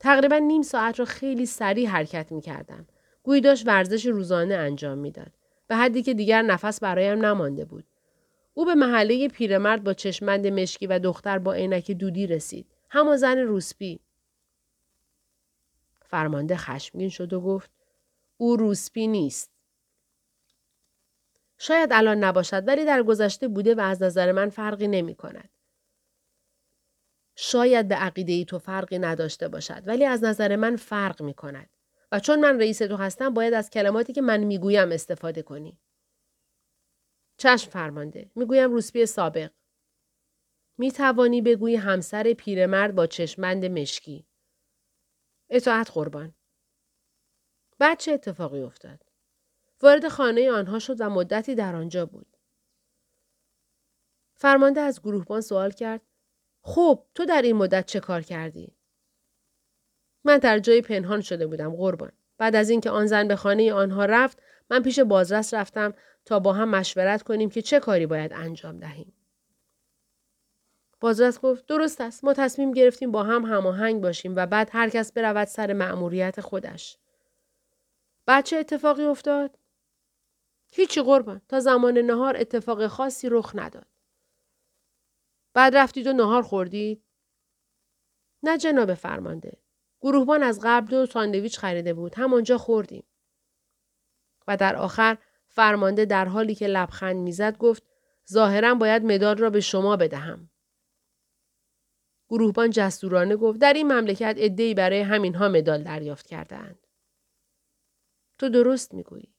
تقریبا 0.00 0.38
نیم 0.38 0.62
ساعت 0.62 0.98
را 0.98 1.04
خیلی 1.04 1.46
سریع 1.46 1.88
حرکت 1.88 2.32
می‌کردم. 2.32 2.86
گویی 3.22 3.40
داشت 3.40 3.66
ورزش 3.66 4.06
روزانه 4.06 4.54
انجام 4.54 4.98
می‌داد. 4.98 5.32
به 5.66 5.76
حدی 5.76 6.02
که 6.02 6.14
دیگر 6.14 6.42
نفس 6.42 6.80
برایم 6.80 7.26
نمانده 7.26 7.64
بود. 7.64 7.84
او 8.58 8.64
به 8.64 8.74
محله 8.74 9.28
پیرمرد 9.28 9.84
با 9.84 9.94
چشمند 9.94 10.46
مشکی 10.46 10.86
و 10.86 10.98
دختر 10.98 11.38
با 11.38 11.52
عینک 11.52 11.90
دودی 11.90 12.26
رسید. 12.26 12.66
همان 12.90 13.16
زن 13.16 13.38
روسپی. 13.38 14.00
فرمانده 16.02 16.56
خشمگین 16.56 17.08
شد 17.08 17.32
و 17.32 17.40
گفت 17.40 17.70
او 18.36 18.56
روسپی 18.56 19.06
نیست. 19.06 19.50
شاید 21.58 21.92
الان 21.92 22.24
نباشد 22.24 22.68
ولی 22.68 22.84
در 22.84 23.02
گذشته 23.02 23.48
بوده 23.48 23.74
و 23.74 23.80
از 23.80 24.02
نظر 24.02 24.32
من 24.32 24.50
فرقی 24.50 24.88
نمی 24.88 25.14
کند. 25.14 25.48
شاید 27.34 27.88
به 27.88 27.94
عقیده 27.94 28.32
ای 28.32 28.44
تو 28.44 28.58
فرقی 28.58 28.98
نداشته 28.98 29.48
باشد 29.48 29.82
ولی 29.86 30.04
از 30.04 30.24
نظر 30.24 30.56
من 30.56 30.76
فرق 30.76 31.22
می 31.22 31.34
کند. 31.34 31.70
و 32.12 32.20
چون 32.20 32.40
من 32.40 32.60
رئیس 32.60 32.78
تو 32.78 32.96
هستم 32.96 33.34
باید 33.34 33.54
از 33.54 33.70
کلماتی 33.70 34.12
که 34.12 34.22
من 34.22 34.44
می‌گویم 34.44 34.92
استفاده 34.92 35.42
کنی. 35.42 35.78
چشم 37.36 37.70
فرمانده. 37.70 38.30
می‌گویم 38.34 38.72
روسپی 38.72 39.06
سابق. 39.06 39.50
می 40.78 40.92
توانی 40.92 41.42
بگویی 41.42 41.76
همسر 41.76 42.32
پیرمرد 42.32 42.94
با 42.94 43.06
چشمند 43.06 43.64
مشکی. 43.64 44.26
اطاعت 45.50 45.90
قربان. 45.90 46.34
بعد 47.78 47.98
چه 47.98 48.12
اتفاقی 48.12 48.60
افتاد؟ 48.60 49.02
وارد 49.82 50.08
خانه 50.08 50.50
آنها 50.50 50.78
شد 50.78 51.00
و 51.00 51.10
مدتی 51.10 51.54
در 51.54 51.76
آنجا 51.76 52.06
بود. 52.06 52.36
فرمانده 54.36 54.80
از 54.80 55.00
گروهبان 55.00 55.40
سوال 55.40 55.70
کرد 55.70 56.00
خب 56.62 57.06
تو 57.14 57.24
در 57.24 57.42
این 57.42 57.56
مدت 57.56 57.86
چه 57.86 58.00
کار 58.00 58.22
کردی؟ 58.22 58.76
من 60.24 60.38
در 60.38 60.58
جای 60.58 60.82
پنهان 60.82 61.20
شده 61.20 61.46
بودم 61.46 61.76
قربان. 61.76 62.12
بعد 62.38 62.56
از 62.56 62.70
اینکه 62.70 62.90
آن 62.90 63.06
زن 63.06 63.28
به 63.28 63.36
خانه 63.36 63.72
آنها 63.72 64.04
رفت 64.04 64.42
من 64.70 64.82
پیش 64.82 64.98
بازرس 64.98 65.54
رفتم 65.54 65.94
تا 66.24 66.38
با 66.38 66.52
هم 66.52 66.68
مشورت 66.68 67.22
کنیم 67.22 67.50
که 67.50 67.62
چه 67.62 67.80
کاری 67.80 68.06
باید 68.06 68.32
انجام 68.32 68.78
دهیم. 68.78 69.12
بازرس 71.00 71.40
گفت 71.40 71.66
درست 71.66 72.00
است 72.00 72.24
ما 72.24 72.34
تصمیم 72.34 72.72
گرفتیم 72.72 73.10
با 73.10 73.22
هم 73.22 73.44
هماهنگ 73.44 74.02
باشیم 74.02 74.36
و 74.36 74.46
بعد 74.46 74.68
هر 74.72 74.88
کس 74.88 75.12
برود 75.12 75.48
سر 75.48 75.72
مأموریت 75.72 76.40
خودش. 76.40 76.98
بعد 78.26 78.44
چه 78.44 78.56
اتفاقی 78.56 79.04
افتاد؟ 79.04 79.58
هیچی 80.72 81.02
قربان 81.02 81.40
تا 81.48 81.60
زمان 81.60 81.98
نهار 81.98 82.36
اتفاق 82.36 82.86
خاصی 82.86 83.28
رخ 83.28 83.52
نداد. 83.54 83.86
بعد 85.54 85.76
رفتید 85.76 86.06
و 86.06 86.12
نهار 86.12 86.42
خوردید؟ 86.42 87.02
نه 88.42 88.58
جناب 88.58 88.94
فرمانده. 88.94 89.58
گروهبان 90.00 90.42
از 90.42 90.60
قبل 90.62 90.86
دو 90.90 91.06
ساندویچ 91.06 91.58
خریده 91.58 91.94
بود. 91.94 92.14
همانجا 92.14 92.58
خوردیم. 92.58 93.04
و 94.48 94.56
در 94.56 94.76
آخر 94.76 95.18
فرمانده 95.48 96.04
در 96.04 96.24
حالی 96.24 96.54
که 96.54 96.66
لبخند 96.66 97.16
می‌زد 97.16 97.58
گفت 97.58 97.82
ظاهرا 98.32 98.74
باید 98.74 99.04
مدال 99.04 99.36
را 99.36 99.50
به 99.50 99.60
شما 99.60 99.96
بدهم. 99.96 100.50
گروهبان 102.28 102.70
جسورانه 102.70 103.36
گفت 103.36 103.60
در 103.60 103.72
این 103.72 103.92
مملکت 103.92 104.34
عدهای 104.38 104.74
برای 104.74 105.00
همینها 105.00 105.48
مدال 105.48 105.82
دریافت 105.82 106.26
کردهاند. 106.26 106.86
تو 108.38 108.48
درست 108.48 108.94
می‌گویی. 108.94 109.34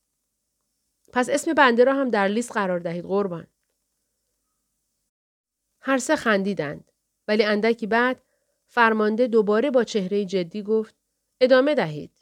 پس 1.13 1.29
اسم 1.29 1.53
بنده 1.53 1.83
را 1.83 1.93
هم 1.93 2.09
در 2.09 2.27
لیست 2.27 2.51
قرار 2.51 2.79
دهید 2.79 3.05
قربان. 3.05 3.47
هر 5.81 5.97
سه 5.97 6.15
خندیدند 6.15 6.91
ولی 7.27 7.43
اندکی 7.43 7.87
بعد 7.87 8.21
فرمانده 8.67 9.27
دوباره 9.27 9.71
با 9.71 9.83
چهره 9.83 10.25
جدی 10.25 10.63
گفت 10.63 10.95
ادامه 11.41 11.75
دهید. 11.75 12.16